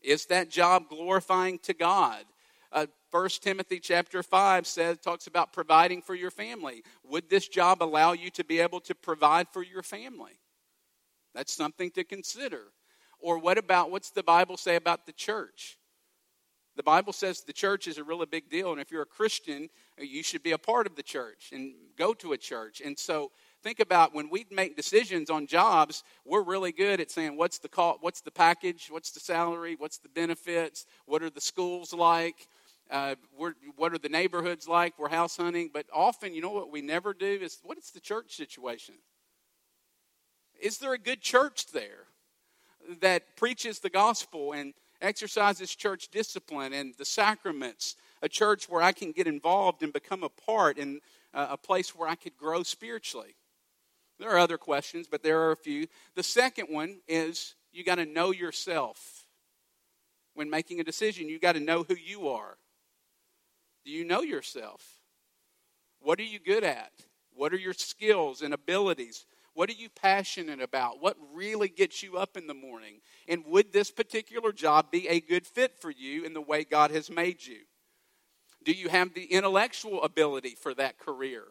Is 0.03 0.27
that 0.27 0.51
job 0.51 0.91
glorifying 0.91 1.59
to 1.61 1.73
God? 1.73 2.27
Uh, 2.71 2.85
1 3.17 3.31
Timothy 3.41 3.81
chapter 3.81 4.23
5 4.23 4.67
says 4.67 4.99
talks 4.99 5.27
about 5.27 5.51
providing 5.51 6.03
for 6.03 6.15
your 6.15 6.31
family. 6.31 6.83
Would 7.09 7.31
this 7.31 7.49
job 7.49 7.83
allow 7.83 8.13
you 8.13 8.29
to 8.33 8.45
be 8.45 8.61
able 8.61 8.81
to 8.81 8.95
provide 8.95 9.49
for 9.49 9.63
your 9.63 9.83
family? 9.83 10.39
That's 11.35 11.55
something 11.55 11.91
to 11.93 12.05
consider. 12.05 12.61
Or 13.19 13.39
what 13.39 13.57
about 13.57 13.91
what's 13.91 14.11
the 14.11 14.23
Bible 14.23 14.59
say 14.59 14.77
about 14.77 15.07
the 15.07 15.15
church? 15.15 15.79
The 16.77 16.83
Bible 16.83 17.15
says 17.15 17.41
the 17.41 17.55
church 17.55 17.89
is 17.89 17.97
a 17.97 18.05
really 18.05 18.27
big 18.27 18.51
deal, 18.51 18.73
and 18.73 18.83
if 18.83 18.91
you're 18.91 19.01
a 19.01 19.07
Christian, 19.07 19.71
you 19.99 20.23
should 20.23 20.43
be 20.43 20.53
a 20.53 20.59
part 20.59 20.87
of 20.87 20.95
the 20.95 21.03
church 21.03 21.53
and 21.53 21.73
go 21.97 22.13
to 22.13 22.35
a 22.35 22.37
church. 22.37 22.83
And 22.85 22.99
so 22.99 23.31
think 23.63 23.81
about 23.81 24.15
when 24.15 24.29
we 24.29 24.45
make 24.51 24.77
decisions 24.77 25.31
on 25.31 25.47
jobs, 25.47 26.05
we're 26.27 26.43
really 26.43 26.73
good 26.73 27.01
at 27.01 27.11
saying 27.11 27.39
what's 27.39 27.61
the 27.61 27.71
call, 27.71 27.97
what's 28.03 28.21
the 28.21 28.31
package, 28.31 28.89
what's 28.91 29.13
the 29.13 29.21
salary, 29.21 29.75
what's 29.79 29.97
the 29.97 30.11
benefits, 30.11 30.85
what 31.07 31.23
are 31.23 31.31
the 31.31 31.41
schools 31.41 31.95
like, 31.95 32.47
uh, 32.91 33.17
what 33.37 33.93
are 33.93 33.99
the 33.99 34.09
neighborhoods 34.09 34.69
like. 34.69 34.99
We're 34.99 35.09
house 35.09 35.37
hunting, 35.37 35.71
but 35.73 35.87
often, 35.93 36.35
you 36.35 36.41
know 36.41 36.51
what 36.51 36.71
we 36.71 36.83
never 36.83 37.13
do 37.13 37.27
is 37.27 37.59
what 37.63 37.79
is 37.79 37.91
the 37.91 38.01
church 38.01 38.37
situation? 38.37 38.95
Is 40.61 40.79
there 40.79 40.93
a 40.93 40.99
good 40.99 41.21
church 41.21 41.67
there 41.73 42.07
that 43.01 43.37
preaches 43.37 43.81
the 43.81 43.91
gospel 43.91 44.53
and 44.53 44.73
exercises 45.03 45.75
church 45.75 46.09
discipline 46.09 46.73
and 46.73 46.95
the 46.97 47.05
sacraments? 47.05 47.97
A 48.23 48.29
church 48.29 48.69
where 48.69 48.83
I 48.83 48.93
can 48.93 49.13
get 49.13 49.27
involved 49.27 49.83
and 49.83 49.93
become 49.93 50.23
a 50.23 50.29
part 50.29 50.79
and 50.79 51.01
uh, 51.35 51.49
a 51.51 51.57
place 51.57 51.95
where 51.95 52.09
I 52.09 52.15
could 52.15 52.37
grow 52.37 52.63
spiritually. 52.63 53.37
There 54.19 54.31
are 54.31 54.39
other 54.39 54.57
questions, 54.57 55.07
but 55.11 55.23
there 55.23 55.43
are 55.43 55.53
a 55.53 55.57
few. 55.57 55.89
The 56.15 56.23
second 56.23 56.69
one 56.71 57.01
is 57.07 57.55
you 57.73 57.85
got 57.85 57.97
to 57.97 58.07
know 58.07 58.31
yourself. 58.31 59.27
When 60.35 60.49
making 60.49 60.81
a 60.81 60.85
decision, 60.85 61.29
you 61.29 61.39
got 61.39 61.53
to 61.53 61.61
know 61.61 61.83
who 61.83 61.97
you 61.97 62.29
are. 62.29 62.57
Do 63.87 63.93
you 63.93 64.05
know 64.05 64.23
yourself? 64.23 64.85
What 66.01 66.19
are 66.19 66.25
you 66.25 66.41
good 66.41 66.65
at? 66.65 66.91
What 67.33 67.53
are 67.53 67.59
your 67.59 67.73
skills 67.73 68.43
and 68.43 68.53
abilities? 68.53 69.27
What 69.55 69.71
are 69.71 69.75
you 69.75 69.89
passionate 69.89 70.61
about? 70.61 71.01
What 71.01 71.17
really 71.33 71.69
gets 71.69 72.03
you 72.03 72.17
up 72.17 72.37
in 72.37 72.49
the 72.49 72.55
morning? 72.55 73.01
And 73.29 73.45
would 73.47 73.73
this 73.73 73.93
particular 73.93 74.53
job 74.53 74.91
be 74.91 75.07
a 75.07 75.21
good 75.21 75.47
fit 75.47 75.79
for 75.79 75.93
you 75.93 76.25
in 76.25 76.35
the 76.35 76.41
way 76.41 76.65
God 76.65 76.91
has 76.91 77.09
made 77.09 77.47
you? 77.47 77.61
Do 78.65 78.73
you 78.73 78.89
have 78.89 79.15
the 79.15 79.27
intellectual 79.27 80.03
ability 80.03 80.57
for 80.61 80.75
that 80.75 80.99
career 80.99 81.45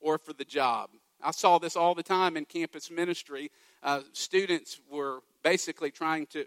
or 0.00 0.18
for 0.18 0.34
the 0.34 0.44
job? 0.44 0.90
I 1.22 1.30
saw 1.30 1.58
this 1.58 1.76
all 1.76 1.94
the 1.94 2.02
time 2.02 2.36
in 2.36 2.44
campus 2.44 2.90
ministry. 2.90 3.50
Uh, 3.82 4.00
students 4.12 4.80
were 4.90 5.20
basically 5.42 5.90
trying 5.90 6.26
to, 6.26 6.44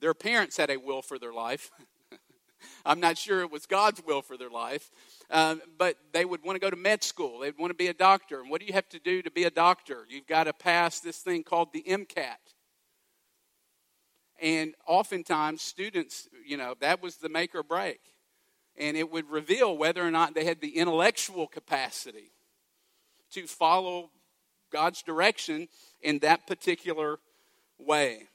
their 0.00 0.14
parents 0.14 0.56
had 0.56 0.70
a 0.70 0.76
will 0.76 1.02
for 1.02 1.18
their 1.18 1.32
life. 1.32 1.72
I'm 2.84 3.00
not 3.00 3.18
sure 3.18 3.40
it 3.40 3.50
was 3.50 3.66
God's 3.66 4.02
will 4.04 4.22
for 4.22 4.36
their 4.36 4.50
life. 4.50 4.90
Um, 5.30 5.62
but 5.78 5.96
they 6.12 6.24
would 6.24 6.42
want 6.42 6.56
to 6.56 6.60
go 6.60 6.70
to 6.70 6.76
med 6.76 7.04
school. 7.04 7.40
They'd 7.40 7.58
want 7.58 7.70
to 7.70 7.76
be 7.76 7.86
a 7.86 7.94
doctor. 7.94 8.40
And 8.40 8.50
what 8.50 8.60
do 8.60 8.66
you 8.66 8.72
have 8.72 8.88
to 8.90 8.98
do 8.98 9.22
to 9.22 9.30
be 9.30 9.44
a 9.44 9.50
doctor? 9.50 10.06
You've 10.08 10.26
got 10.26 10.44
to 10.44 10.52
pass 10.52 11.00
this 11.00 11.18
thing 11.18 11.44
called 11.44 11.72
the 11.72 11.82
MCAT. 11.82 12.36
And 14.40 14.74
oftentimes, 14.86 15.62
students, 15.62 16.28
you 16.46 16.56
know, 16.56 16.74
that 16.80 17.02
was 17.02 17.16
the 17.16 17.28
make 17.28 17.54
or 17.54 17.62
break. 17.62 18.00
And 18.76 18.96
it 18.96 19.10
would 19.10 19.30
reveal 19.30 19.76
whether 19.76 20.04
or 20.04 20.10
not 20.10 20.34
they 20.34 20.44
had 20.44 20.60
the 20.60 20.78
intellectual 20.78 21.46
capacity 21.46 22.32
to 23.32 23.46
follow 23.46 24.10
God's 24.72 25.02
direction 25.02 25.68
in 26.00 26.20
that 26.20 26.46
particular 26.46 27.18
way. 27.78 28.28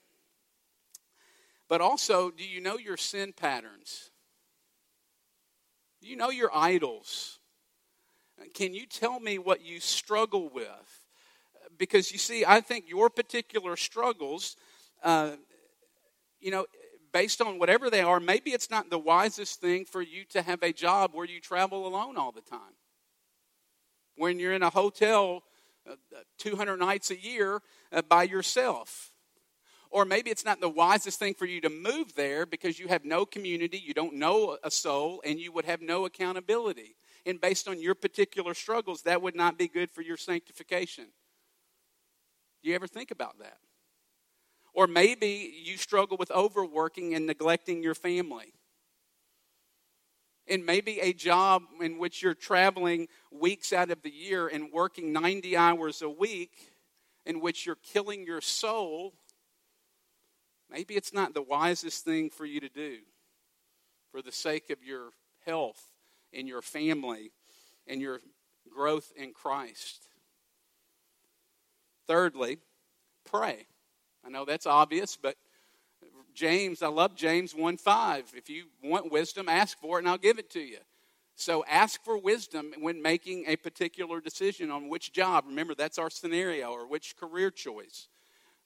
But 1.67 1.81
also, 1.81 2.29
do 2.29 2.43
you 2.43 2.61
know 2.61 2.77
your 2.77 2.97
sin 2.97 3.33
patterns? 3.33 4.11
You 6.07 6.15
know 6.15 6.29
your 6.29 6.49
idols? 6.53 7.39
Can 8.53 8.73
you 8.73 8.85
tell 8.85 9.19
me 9.19 9.37
what 9.37 9.65
you 9.65 9.79
struggle 9.79 10.49
with? 10.53 11.05
Because 11.77 12.11
you 12.11 12.17
see, 12.17 12.45
I 12.45 12.61
think 12.61 12.89
your 12.89 13.09
particular 13.09 13.75
struggles, 13.75 14.55
uh, 15.03 15.31
you 16.39 16.51
know, 16.51 16.65
based 17.11 17.41
on 17.41 17.59
whatever 17.59 17.89
they 17.89 18.01
are, 18.01 18.19
maybe 18.19 18.51
it's 18.51 18.69
not 18.69 18.89
the 18.89 18.99
wisest 18.99 19.61
thing 19.61 19.85
for 19.85 20.01
you 20.01 20.25
to 20.25 20.41
have 20.41 20.61
a 20.63 20.73
job 20.73 21.11
where 21.13 21.25
you 21.25 21.39
travel 21.39 21.87
alone 21.87 22.17
all 22.17 22.31
the 22.31 22.41
time. 22.41 22.75
When 24.17 24.39
you're 24.39 24.53
in 24.53 24.63
a 24.63 24.69
hotel 24.69 25.43
uh, 25.89 25.95
200 26.39 26.77
nights 26.77 27.11
a 27.11 27.19
year 27.19 27.61
uh, 27.91 28.01
by 28.01 28.23
yourself. 28.23 29.11
Or 29.95 30.03
maybe 30.03 30.29
it's 30.29 30.43
not 30.43 30.60
the 30.60 30.67
wisest 30.67 31.19
thing 31.19 31.36
for 31.36 31.45
you 31.45 31.62
to 31.62 31.69
move 31.69 32.15
there 32.15 32.45
because 32.45 32.77
you 32.77 32.89
have 32.89 33.05
no 33.05 33.25
community, 33.25 33.77
you 33.77 33.93
don't 33.93 34.15
know 34.15 34.58
a 34.62 34.69
soul, 34.69 35.21
and 35.23 35.39
you 35.39 35.53
would 35.53 35.63
have 35.63 35.81
no 35.81 36.03
accountability. 36.03 36.97
And 37.25 37.39
based 37.39 37.69
on 37.69 37.81
your 37.81 37.95
particular 37.95 38.53
struggles, 38.53 39.03
that 39.03 39.21
would 39.21 39.38
not 39.38 39.58
be 39.58 39.69
good 39.69 39.89
for 39.89 40.01
your 40.01 40.17
sanctification. 40.17 41.05
Do 42.62 42.69
you 42.69 42.75
ever 42.75 42.88
think 42.88 43.10
about 43.10 43.39
that? 43.39 43.58
Or 44.73 44.86
maybe 44.86 45.53
you 45.63 45.77
struggle 45.77 46.17
with 46.17 46.29
overworking 46.29 47.15
and 47.15 47.25
neglecting 47.25 47.81
your 47.81 47.95
family. 47.95 48.51
And 50.45 50.65
maybe 50.65 50.99
a 50.99 51.13
job 51.13 51.63
in 51.79 51.99
which 51.99 52.21
you're 52.21 52.34
traveling 52.34 53.08
weeks 53.31 53.71
out 53.71 53.91
of 53.91 54.01
the 54.01 54.12
year 54.12 54.47
and 54.49 54.73
working 54.73 55.13
90 55.13 55.55
hours 55.55 56.01
a 56.01 56.10
week, 56.10 56.73
in 57.25 57.39
which 57.39 57.65
you're 57.65 57.77
killing 57.81 58.25
your 58.25 58.41
soul 58.41 59.13
Maybe 60.69 60.95
it's 60.95 61.13
not 61.13 61.34
the 61.34 61.41
wisest 61.41 62.04
thing 62.04 62.30
for 62.30 62.45
you 62.45 62.60
to 62.60 62.69
do 62.69 62.97
for 64.12 64.21
the 64.21 64.32
sake 64.32 64.69
of 64.69 64.84
your 64.84 65.10
health 65.45 65.82
and 66.34 66.47
your 66.47 66.62
family 66.62 67.32
and 67.88 68.01
your 68.01 68.21
growth 68.73 69.12
in 69.15 69.34
Christ. 69.34 70.08
Thirdly, 72.08 72.60
pray. 73.23 73.67
I 74.25 74.30
know 74.30 74.45
that's 74.45 74.65
obvious, 74.65 75.17
but 75.21 75.36
James, 76.34 76.82
I 76.82 76.88
love 76.88 77.15
James 77.15 77.56
1 77.56 77.78
5. 77.78 78.34
If 78.36 78.49
you 78.49 78.65
want 78.84 79.12
wisdom, 79.12 79.47
ask 79.47 79.80
for 79.80 79.97
it 79.97 80.01
and 80.01 80.10
I'll 80.10 80.17
give 80.17 80.39
it 80.39 80.49
to 80.51 80.60
you. 80.60 80.80
So 81.36 81.65
ask 81.65 82.04
for 82.04 82.17
wisdom 82.17 82.73
when 82.80 83.01
making 83.01 83.45
a 83.47 83.58
particular 83.58 84.21
decision 84.21 84.71
on 84.71 84.88
which 84.88 85.12
job. 85.12 85.45
Remember, 85.47 85.75
that's 85.75 85.97
our 85.97 86.10
scenario 86.10 86.71
or 86.71 86.88
which 86.88 87.17
career 87.17 87.51
choice. 87.51 88.08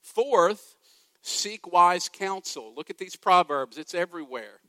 Fourth, 0.01 0.75
Seek 1.21 1.71
wise 1.71 2.09
counsel. 2.09 2.73
Look 2.75 2.89
at 2.89 2.97
these 2.97 3.15
proverbs, 3.15 3.77
it's 3.77 3.93
everywhere. 3.93 4.59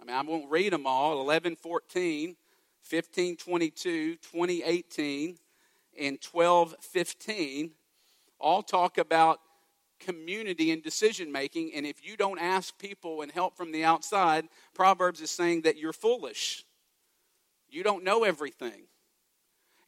I 0.00 0.04
mean, 0.04 0.16
I 0.16 0.22
won't 0.22 0.50
read 0.50 0.72
them 0.72 0.86
all 0.86 1.20
11 1.20 1.56
14, 1.56 2.36
15 2.82 3.36
22, 3.36 4.16
20 4.16 4.62
18, 4.62 5.38
and 5.98 6.20
12 6.20 6.76
15 6.80 7.70
all 8.40 8.62
talk 8.62 8.98
about 8.98 9.40
community 9.98 10.70
and 10.70 10.82
decision 10.82 11.32
making. 11.32 11.72
And 11.74 11.84
if 11.84 12.06
you 12.06 12.16
don't 12.16 12.38
ask 12.38 12.78
people 12.78 13.22
and 13.22 13.32
help 13.32 13.56
from 13.56 13.72
the 13.72 13.84
outside, 13.84 14.48
Proverbs 14.74 15.20
is 15.20 15.30
saying 15.30 15.62
that 15.62 15.76
you're 15.76 15.92
foolish. 15.92 16.64
You 17.68 17.82
don't 17.82 18.04
know 18.04 18.24
everything. 18.24 18.84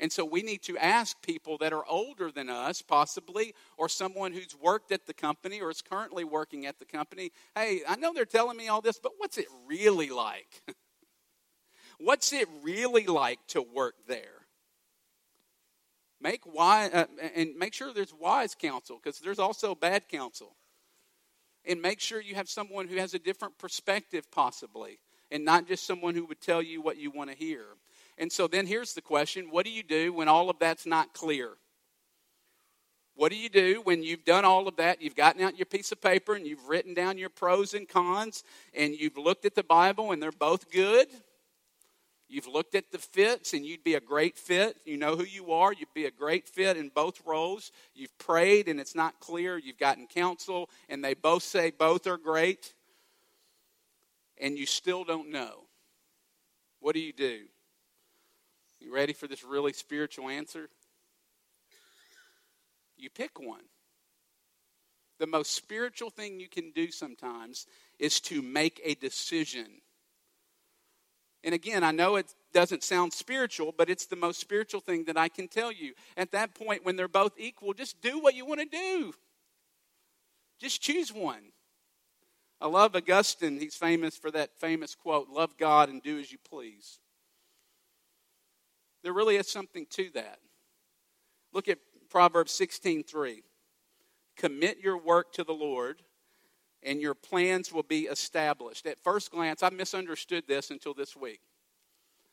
And 0.01 0.11
so 0.11 0.25
we 0.25 0.41
need 0.41 0.63
to 0.63 0.79
ask 0.79 1.21
people 1.21 1.59
that 1.59 1.75
are 1.75 1.85
older 1.87 2.33
than 2.33 2.49
us, 2.49 2.81
possibly, 2.81 3.55
or 3.77 3.87
someone 3.87 4.33
who's 4.33 4.57
worked 4.61 4.93
at 4.93 5.07
the 5.07 5.13
company 5.13 5.61
or 5.61 5.71
is 5.71 5.83
currently 5.83 6.25
working 6.25 6.65
at 6.65 6.79
the 6.79 6.87
company 6.87 7.31
hey, 7.55 7.83
I 7.87 7.97
know 7.97 8.13
they're 8.15 8.25
telling 8.25 8.57
me 8.57 8.69
all 8.69 8.81
this, 8.81 8.99
but 8.99 9.13
what's 9.19 9.37
it 9.37 9.47
really 9.67 10.09
like? 10.09 10.63
what's 12.01 12.33
it 12.33 12.49
really 12.63 13.07
like 13.07 13.39
to 13.49 13.63
work 13.63 13.95
there? 14.09 14.47
Make 16.21 16.47
wise, 16.47 16.93
uh, 16.93 17.07
and 17.35 17.57
make 17.57 17.75
sure 17.75 17.93
there's 17.93 18.15
wise 18.15 18.55
counsel 18.55 18.99
because 19.03 19.19
there's 19.21 19.39
also 19.39 19.75
bad 19.75 20.09
counsel. 20.09 20.57
And 21.67 21.83
make 21.83 22.01
sure 22.01 22.21
you 22.21 22.35
have 22.37 22.49
someone 22.49 22.89
who 22.89 22.97
has 22.97 23.13
a 23.13 23.19
different 23.19 23.59
perspective, 23.59 24.31
possibly, 24.31 24.99
and 25.31 25.45
not 25.45 25.69
just 25.69 25.87
someone 25.87 26.15
who 26.15 26.25
would 26.27 26.41
tell 26.41 26.63
you 26.63 26.81
what 26.81 26.97
you 26.97 27.11
want 27.11 27.31
to 27.31 27.37
hear. 27.37 27.65
And 28.21 28.31
so 28.31 28.47
then 28.47 28.67
here's 28.67 28.93
the 28.93 29.01
question 29.01 29.49
what 29.51 29.65
do 29.65 29.73
you 29.73 29.83
do 29.83 30.13
when 30.13 30.29
all 30.29 30.51
of 30.51 30.59
that's 30.61 30.87
not 30.87 31.15
clear? 31.15 31.53
What 33.17 33.33
do 33.33 33.37
you 33.37 33.49
do 33.49 33.81
when 33.83 34.03
you've 34.03 34.25
done 34.25 34.45
all 34.45 34.69
of 34.69 34.77
that? 34.77 35.03
You've 35.03 35.17
gotten 35.17 35.43
out 35.43 35.59
your 35.59 35.67
piece 35.67 35.91
of 35.91 36.01
paper 36.01 36.35
and 36.35 36.47
you've 36.47 36.69
written 36.69 36.95
down 36.95 37.19
your 37.19 37.29
pros 37.29 37.75
and 37.75 37.89
cons, 37.89 38.45
and 38.73 38.95
you've 38.95 39.19
looked 39.19 39.45
at 39.45 39.55
the 39.55 39.65
Bible 39.65 40.13
and 40.13 40.23
they're 40.23 40.33
both 40.33 40.71
good. 40.71 41.09
You've 42.29 42.47
looked 42.47 42.75
at 42.75 42.93
the 42.93 42.99
fits 42.99 43.55
and 43.55 43.67
you'd 43.67 43.83
be 43.83 43.95
a 43.95 44.01
great 44.01 44.39
fit. 44.39 44.77
You 44.85 44.97
know 44.97 45.17
who 45.17 45.25
you 45.25 45.53
are. 45.53 45.73
You'd 45.73 45.93
be 45.95 46.05
a 46.05 46.11
great 46.11 46.49
fit 46.49 46.77
in 46.77 46.91
both 46.95 47.21
roles. 47.27 47.73
You've 47.95 48.17
prayed 48.19 48.69
and 48.69 48.79
it's 48.79 48.95
not 48.95 49.19
clear. 49.19 49.59
You've 49.59 49.79
gotten 49.79 50.07
counsel 50.07 50.71
and 50.89 51.03
they 51.03 51.15
both 51.15 51.43
say 51.43 51.73
both 51.73 52.07
are 52.07 52.19
great. 52.19 52.73
And 54.39 54.57
you 54.57 54.65
still 54.65 55.05
don't 55.05 55.31
know. 55.31 55.65
What 56.79 56.95
do 56.95 57.01
you 57.01 57.13
do? 57.13 57.41
You 58.81 58.93
ready 58.93 59.13
for 59.13 59.27
this 59.27 59.45
really 59.45 59.73
spiritual 59.73 60.29
answer? 60.29 60.69
You 62.97 63.11
pick 63.11 63.39
one. 63.39 63.65
The 65.19 65.27
most 65.27 65.53
spiritual 65.53 66.11
thing 66.11 66.41
you 66.41 66.49
can 66.49 66.73
do 66.73 66.91
sometimes 66.91 67.67
is 67.99 68.21
to 68.23 68.41
make 68.41 68.81
a 68.83 68.95
decision 68.95 69.83
and 71.43 71.55
again, 71.55 71.83
I 71.85 71.91
know 71.91 72.17
it 72.17 72.35
doesn't 72.53 72.83
sound 72.83 73.13
spiritual, 73.13 73.73
but 73.77 73.89
it's 73.89 74.07
the 74.07 74.17
most 74.17 74.41
spiritual 74.41 74.81
thing 74.81 75.05
that 75.05 75.17
I 75.17 75.29
can 75.29 75.49
tell 75.49 75.73
you. 75.73 75.95
At 76.17 76.33
that 76.33 76.55
point, 76.55 76.85
when 76.85 76.97
they're 76.97 77.09
both 77.09 77.33
equal, 77.39 77.73
just 77.73 78.01
do 78.03 78.19
what 78.19 78.35
you 78.35 78.45
want 78.45 78.61
to 78.61 78.67
do. 78.67 79.13
Just 80.61 80.83
choose 80.83 81.13
one. 81.13 81.53
I 82.61 82.67
love 82.67 82.95
Augustine. 82.95 83.59
He's 83.59 83.75
famous 83.75 84.19
for 84.19 84.31
that 84.33 84.59
famous 84.61 84.95
quote 84.95 85.29
love 85.31 85.57
God 85.57 85.89
and 85.89 86.03
do 86.03 86.19
as 86.19 86.31
you 86.31 86.37
please. 86.47 86.99
There 89.03 89.13
really 89.13 89.37
is 89.37 89.49
something 89.49 89.87
to 89.91 90.11
that. 90.15 90.39
Look 91.53 91.69
at 91.69 91.79
Proverbs 92.09 92.53
16:3. 92.53 93.43
Commit 94.37 94.79
your 94.79 94.97
work 94.97 95.33
to 95.35 95.45
the 95.45 95.55
Lord, 95.55 96.03
and 96.83 97.01
your 97.01 97.15
plans 97.15 97.73
will 97.73 97.83
be 97.83 98.07
established. 98.07 98.87
At 98.87 98.99
first 98.99 99.31
glance, 99.31 99.63
I 99.63 99.71
misunderstood 99.71 100.47
this 100.47 100.71
until 100.71 100.95
this 100.95 101.15
week. 101.15 101.41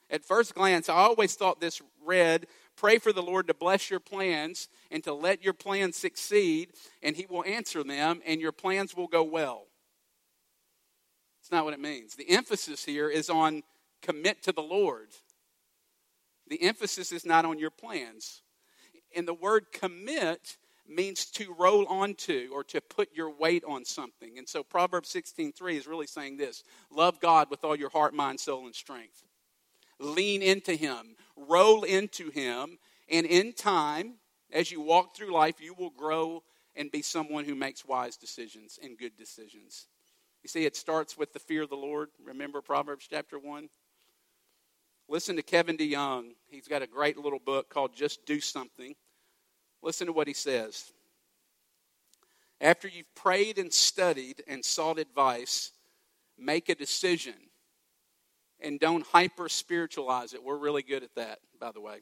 At 0.09 0.23
first 0.23 0.55
glance, 0.55 0.87
I 0.87 0.95
always 0.95 1.35
thought 1.35 1.59
this 1.59 1.81
read, 2.03 2.47
Pray 2.77 2.97
for 2.97 3.11
the 3.11 3.23
Lord 3.23 3.47
to 3.47 3.53
bless 3.53 3.89
your 3.89 3.99
plans 3.99 4.69
and 4.89 5.03
to 5.03 5.13
let 5.13 5.43
your 5.43 5.53
plans 5.53 5.97
succeed, 5.97 6.71
and 7.01 7.15
He 7.15 7.25
will 7.25 7.43
answer 7.43 7.83
them, 7.83 8.21
and 8.25 8.39
your 8.39 8.51
plans 8.51 8.95
will 8.95 9.07
go 9.07 9.23
well. 9.23 9.67
It's 11.41 11.51
not 11.51 11.65
what 11.65 11.73
it 11.73 11.79
means. 11.79 12.15
The 12.15 12.29
emphasis 12.29 12.85
here 12.85 13.09
is 13.09 13.29
on 13.29 13.63
commit 14.01 14.43
to 14.43 14.51
the 14.51 14.61
Lord. 14.61 15.09
The 16.47 16.61
emphasis 16.61 17.11
is 17.11 17.25
not 17.25 17.45
on 17.45 17.59
your 17.59 17.71
plans. 17.71 18.41
And 19.15 19.27
the 19.27 19.33
word 19.33 19.71
commit 19.71 20.57
means 20.87 21.25
to 21.25 21.53
roll 21.57 21.85
onto 21.87 22.49
or 22.53 22.63
to 22.63 22.79
put 22.79 23.13
your 23.13 23.29
weight 23.29 23.63
on 23.65 23.83
something. 23.83 24.37
And 24.37 24.47
so 24.47 24.63
Proverbs 24.63 25.09
16:3 25.09 25.75
is 25.75 25.87
really 25.87 26.07
saying 26.07 26.37
this, 26.37 26.63
love 26.89 27.19
God 27.19 27.49
with 27.49 27.63
all 27.63 27.75
your 27.75 27.89
heart, 27.89 28.13
mind, 28.13 28.39
soul 28.39 28.65
and 28.65 28.75
strength. 28.75 29.23
Lean 29.99 30.41
into 30.41 30.75
him, 30.75 31.15
roll 31.35 31.83
into 31.83 32.29
him, 32.29 32.79
and 33.09 33.25
in 33.25 33.53
time 33.53 34.19
as 34.51 34.71
you 34.71 34.79
walk 34.79 35.15
through 35.15 35.33
life, 35.33 35.59
you 35.59 35.73
will 35.73 35.89
grow 35.89 36.43
and 36.75 36.91
be 36.91 37.01
someone 37.01 37.43
who 37.45 37.55
makes 37.55 37.83
wise 37.83 38.15
decisions 38.15 38.79
and 38.81 38.97
good 38.97 39.17
decisions. 39.17 39.87
You 40.43 40.47
see, 40.47 40.65
it 40.65 40.75
starts 40.75 41.17
with 41.17 41.33
the 41.33 41.39
fear 41.39 41.63
of 41.63 41.69
the 41.69 41.75
Lord. 41.75 42.09
Remember 42.23 42.61
Proverbs 42.61 43.07
chapter 43.09 43.39
1? 43.39 43.69
Listen 45.09 45.35
to 45.37 45.43
Kevin 45.43 45.77
DeYoung. 45.77 46.31
He's 46.49 46.67
got 46.67 46.81
a 46.81 46.87
great 46.87 47.17
little 47.17 47.39
book 47.39 47.69
called 47.69 47.95
Just 47.95 48.25
Do 48.25 48.41
Something. 48.41 48.95
Listen 49.81 50.07
to 50.07 50.13
what 50.13 50.27
he 50.27 50.33
says. 50.33 50.91
After 52.59 52.87
you've 52.87 53.13
prayed 53.15 53.57
and 53.57 53.71
studied 53.71 54.43
and 54.47 54.65
sought 54.65 54.99
advice, 54.99 55.71
make 56.37 56.69
a 56.69 56.75
decision. 56.75 57.35
And 58.59 58.79
don't 58.79 59.05
hyper 59.05 59.47
spiritualize 59.47 60.33
it. 60.33 60.43
We're 60.43 60.57
really 60.57 60.81
good 60.81 61.03
at 61.03 61.15
that, 61.15 61.39
by 61.59 61.71
the 61.71 61.81
way. 61.81 61.99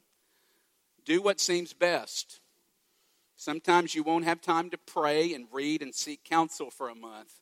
Do 1.03 1.21
what 1.21 1.39
seems 1.39 1.73
best. 1.73 2.39
Sometimes 3.35 3.93
you 3.93 4.01
won't 4.01 4.25
have 4.25 4.41
time 4.41 4.69
to 4.69 4.77
pray 4.77 5.33
and 5.33 5.45
read 5.51 5.81
and 5.81 5.93
seek 5.93 6.23
counsel 6.23 6.71
for 6.71 6.89
a 6.89 6.95
month. 6.95 7.33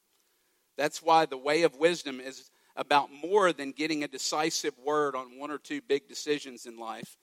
That's 0.75 1.03
why 1.03 1.27
the 1.27 1.37
way 1.37 1.61
of 1.61 1.75
wisdom 1.75 2.19
is 2.19 2.49
about 2.75 3.09
more 3.11 3.53
than 3.53 3.71
getting 3.71 4.03
a 4.03 4.07
decisive 4.07 4.77
word 4.79 5.15
on 5.15 5.37
one 5.37 5.51
or 5.51 5.57
two 5.57 5.81
big 5.81 6.07
decisions 6.07 6.65
in 6.65 6.77
life. 6.77 7.17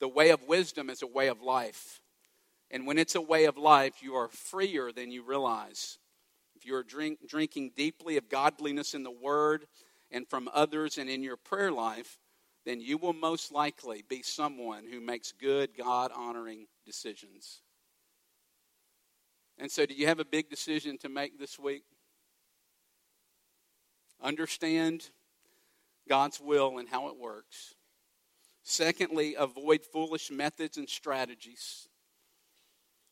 The 0.00 0.08
way 0.08 0.30
of 0.30 0.42
wisdom 0.44 0.90
is 0.90 1.02
a 1.02 1.06
way 1.06 1.28
of 1.28 1.40
life. 1.40 2.00
And 2.70 2.86
when 2.86 2.98
it's 2.98 3.14
a 3.14 3.20
way 3.20 3.44
of 3.44 3.56
life, 3.56 4.02
you 4.02 4.14
are 4.14 4.28
freer 4.28 4.92
than 4.92 5.10
you 5.10 5.22
realize. 5.22 5.98
If 6.56 6.66
you're 6.66 6.82
drink, 6.82 7.18
drinking 7.28 7.72
deeply 7.76 8.16
of 8.16 8.28
godliness 8.28 8.94
in 8.94 9.02
the 9.02 9.10
Word 9.10 9.66
and 10.10 10.28
from 10.28 10.48
others 10.52 10.98
and 10.98 11.08
in 11.08 11.22
your 11.22 11.36
prayer 11.36 11.72
life, 11.72 12.18
then 12.64 12.80
you 12.80 12.98
will 12.98 13.12
most 13.12 13.52
likely 13.52 14.04
be 14.08 14.22
someone 14.22 14.84
who 14.90 15.00
makes 15.00 15.32
good, 15.32 15.70
God 15.76 16.12
honoring 16.14 16.66
decisions. 16.86 17.60
And 19.58 19.70
so, 19.70 19.84
do 19.86 19.94
you 19.94 20.06
have 20.06 20.20
a 20.20 20.24
big 20.24 20.48
decision 20.48 20.98
to 20.98 21.08
make 21.08 21.38
this 21.38 21.58
week? 21.58 21.84
Understand 24.22 25.10
God's 26.08 26.40
will 26.40 26.78
and 26.78 26.88
how 26.88 27.08
it 27.08 27.18
works. 27.18 27.74
Secondly, 28.62 29.34
avoid 29.36 29.82
foolish 29.82 30.30
methods 30.30 30.76
and 30.76 30.88
strategies. 30.88 31.88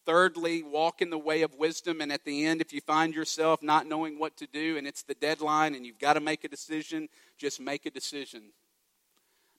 Thirdly, 0.06 0.62
walk 0.62 1.02
in 1.02 1.10
the 1.10 1.18
way 1.18 1.42
of 1.42 1.54
wisdom. 1.54 2.00
And 2.00 2.12
at 2.12 2.24
the 2.24 2.46
end, 2.46 2.60
if 2.60 2.72
you 2.72 2.80
find 2.80 3.14
yourself 3.14 3.62
not 3.62 3.86
knowing 3.86 4.18
what 4.18 4.36
to 4.38 4.46
do 4.46 4.76
and 4.76 4.86
it's 4.86 5.02
the 5.02 5.14
deadline 5.14 5.74
and 5.74 5.84
you've 5.84 5.98
got 5.98 6.14
to 6.14 6.20
make 6.20 6.44
a 6.44 6.48
decision, 6.48 7.08
just 7.36 7.60
make 7.60 7.86
a 7.86 7.90
decision. 7.90 8.52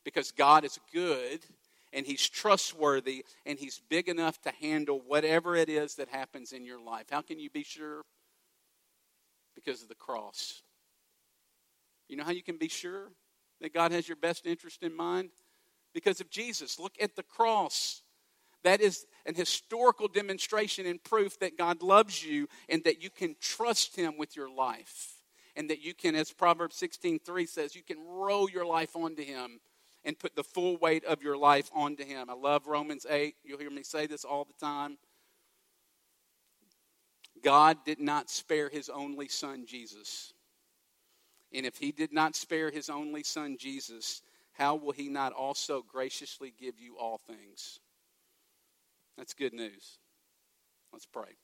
Because 0.03 0.31
God 0.31 0.65
is 0.65 0.79
good 0.93 1.41
and 1.93 2.05
He's 2.05 2.27
trustworthy 2.27 3.25
and 3.45 3.59
He's 3.59 3.81
big 3.89 4.09
enough 4.09 4.41
to 4.41 4.51
handle 4.61 5.01
whatever 5.05 5.55
it 5.55 5.69
is 5.69 5.95
that 5.95 6.09
happens 6.09 6.53
in 6.53 6.65
your 6.65 6.81
life. 6.81 7.05
How 7.11 7.21
can 7.21 7.39
you 7.39 7.49
be 7.49 7.63
sure? 7.63 8.01
Because 9.55 9.83
of 9.83 9.89
the 9.89 9.95
cross. 9.95 10.63
You 12.11 12.17
know 12.17 12.25
how 12.25 12.31
you 12.31 12.43
can 12.43 12.57
be 12.57 12.67
sure 12.67 13.07
that 13.61 13.73
God 13.73 13.93
has 13.93 14.05
your 14.07 14.17
best 14.17 14.45
interest 14.45 14.83
in 14.83 14.93
mind? 14.93 15.29
Because 15.93 16.19
of 16.19 16.29
Jesus. 16.29 16.77
Look 16.77 16.95
at 17.01 17.15
the 17.15 17.23
cross. 17.23 18.01
That 18.65 18.81
is 18.81 19.05
an 19.25 19.33
historical 19.33 20.09
demonstration 20.09 20.85
and 20.85 21.01
proof 21.01 21.39
that 21.39 21.57
God 21.57 21.81
loves 21.81 22.23
you 22.23 22.49
and 22.67 22.83
that 22.83 23.01
you 23.01 23.09
can 23.09 23.37
trust 23.39 23.95
Him 23.95 24.17
with 24.17 24.35
your 24.35 24.53
life. 24.53 25.13
And 25.55 25.69
that 25.69 25.81
you 25.81 25.93
can, 25.93 26.15
as 26.15 26.31
Proverbs 26.31 26.75
16 26.75 27.19
3 27.19 27.45
says, 27.45 27.75
you 27.75 27.83
can 27.83 27.97
roll 28.05 28.49
your 28.49 28.65
life 28.65 28.95
onto 28.95 29.23
Him 29.23 29.61
and 30.03 30.19
put 30.19 30.35
the 30.35 30.43
full 30.43 30.77
weight 30.77 31.05
of 31.05 31.23
your 31.23 31.37
life 31.37 31.69
onto 31.73 32.05
Him. 32.05 32.29
I 32.29 32.33
love 32.33 32.67
Romans 32.67 33.05
8. 33.09 33.35
You'll 33.45 33.59
hear 33.59 33.71
me 33.71 33.83
say 33.83 34.05
this 34.05 34.25
all 34.25 34.45
the 34.45 34.65
time. 34.65 34.97
God 37.41 37.77
did 37.85 37.99
not 37.99 38.29
spare 38.29 38.69
His 38.69 38.89
only 38.89 39.29
Son, 39.29 39.65
Jesus. 39.65 40.33
And 41.53 41.65
if 41.65 41.77
He 41.77 41.91
did 41.91 42.13
not 42.13 42.35
spare 42.35 42.71
His 42.71 42.89
only 42.89 43.23
Son, 43.23 43.57
Jesus, 43.57 44.21
how 44.53 44.75
will 44.75 44.91
He 44.91 45.09
not 45.09 45.33
also 45.33 45.81
graciously 45.81 46.53
give 46.59 46.79
you 46.79 46.97
all 46.97 47.17
things? 47.17 47.79
That's 49.17 49.33
good 49.33 49.53
news. 49.53 49.99
Let's 50.93 51.05
pray. 51.05 51.35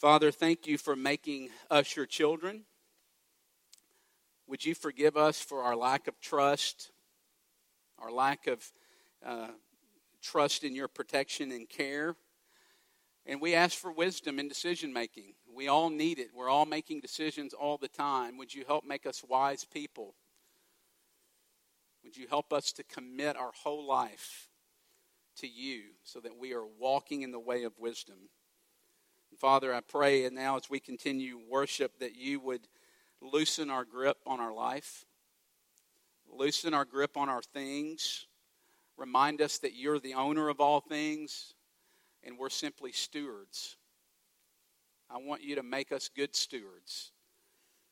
Father, 0.00 0.30
thank 0.30 0.66
you 0.66 0.78
for 0.78 0.96
making 0.96 1.50
us 1.70 1.94
your 1.94 2.06
children. 2.06 2.64
Would 4.46 4.64
you 4.64 4.74
forgive 4.74 5.16
us 5.16 5.40
for 5.40 5.62
our 5.62 5.76
lack 5.76 6.08
of 6.08 6.18
trust, 6.20 6.90
our 7.98 8.10
lack 8.10 8.46
of 8.46 8.64
uh, 9.24 9.48
trust 10.22 10.64
in 10.64 10.74
your 10.74 10.88
protection 10.88 11.52
and 11.52 11.68
care? 11.68 12.16
And 13.26 13.40
we 13.40 13.54
ask 13.54 13.76
for 13.76 13.92
wisdom 13.92 14.38
in 14.38 14.48
decision 14.48 14.92
making. 14.92 15.34
We 15.54 15.68
all 15.68 15.90
need 15.90 16.18
it. 16.18 16.28
We're 16.34 16.48
all 16.48 16.66
making 16.66 17.00
decisions 17.00 17.52
all 17.52 17.76
the 17.76 17.88
time. 17.88 18.38
Would 18.38 18.54
you 18.54 18.64
help 18.66 18.84
make 18.84 19.06
us 19.06 19.24
wise 19.28 19.64
people? 19.64 20.14
Would 22.04 22.16
you 22.16 22.26
help 22.28 22.52
us 22.52 22.72
to 22.72 22.84
commit 22.84 23.36
our 23.36 23.52
whole 23.52 23.86
life 23.86 24.50
to 25.40 25.48
you 25.48 25.82
so 26.04 26.20
that 26.20 26.38
we 26.38 26.52
are 26.52 26.66
walking 26.78 27.22
in 27.22 27.32
the 27.32 27.38
way 27.38 27.64
of 27.64 27.78
wisdom. 27.78 28.16
And 29.30 29.38
Father, 29.38 29.74
I 29.74 29.80
pray 29.80 30.24
and 30.24 30.34
now 30.34 30.56
as 30.56 30.68
we 30.68 30.80
continue 30.80 31.40
worship 31.48 31.98
that 31.98 32.16
you 32.16 32.40
would 32.40 32.68
loosen 33.20 33.70
our 33.70 33.84
grip 33.84 34.18
on 34.26 34.40
our 34.40 34.52
life, 34.52 35.04
loosen 36.30 36.74
our 36.74 36.84
grip 36.84 37.16
on 37.16 37.28
our 37.28 37.42
things, 37.42 38.26
remind 38.96 39.40
us 39.40 39.58
that 39.58 39.74
you're 39.74 39.98
the 39.98 40.14
owner 40.14 40.48
of 40.48 40.60
all 40.60 40.80
things 40.80 41.54
and 42.22 42.38
we're 42.38 42.50
simply 42.50 42.92
stewards. 42.92 43.76
I 45.12 45.18
want 45.18 45.42
you 45.42 45.56
to 45.56 45.62
make 45.62 45.92
us 45.92 46.08
good 46.14 46.36
stewards. 46.36 47.12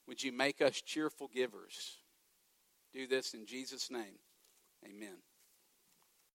Would 0.07 0.23
you 0.23 0.33
make 0.33 0.63
us 0.63 0.81
cheerful 0.81 1.29
givers? 1.29 1.99
do 2.93 3.07
this 3.07 3.35
in 3.35 3.47
Jesus' 3.47 3.91
name. 3.91 4.19
Amen. 4.85 5.19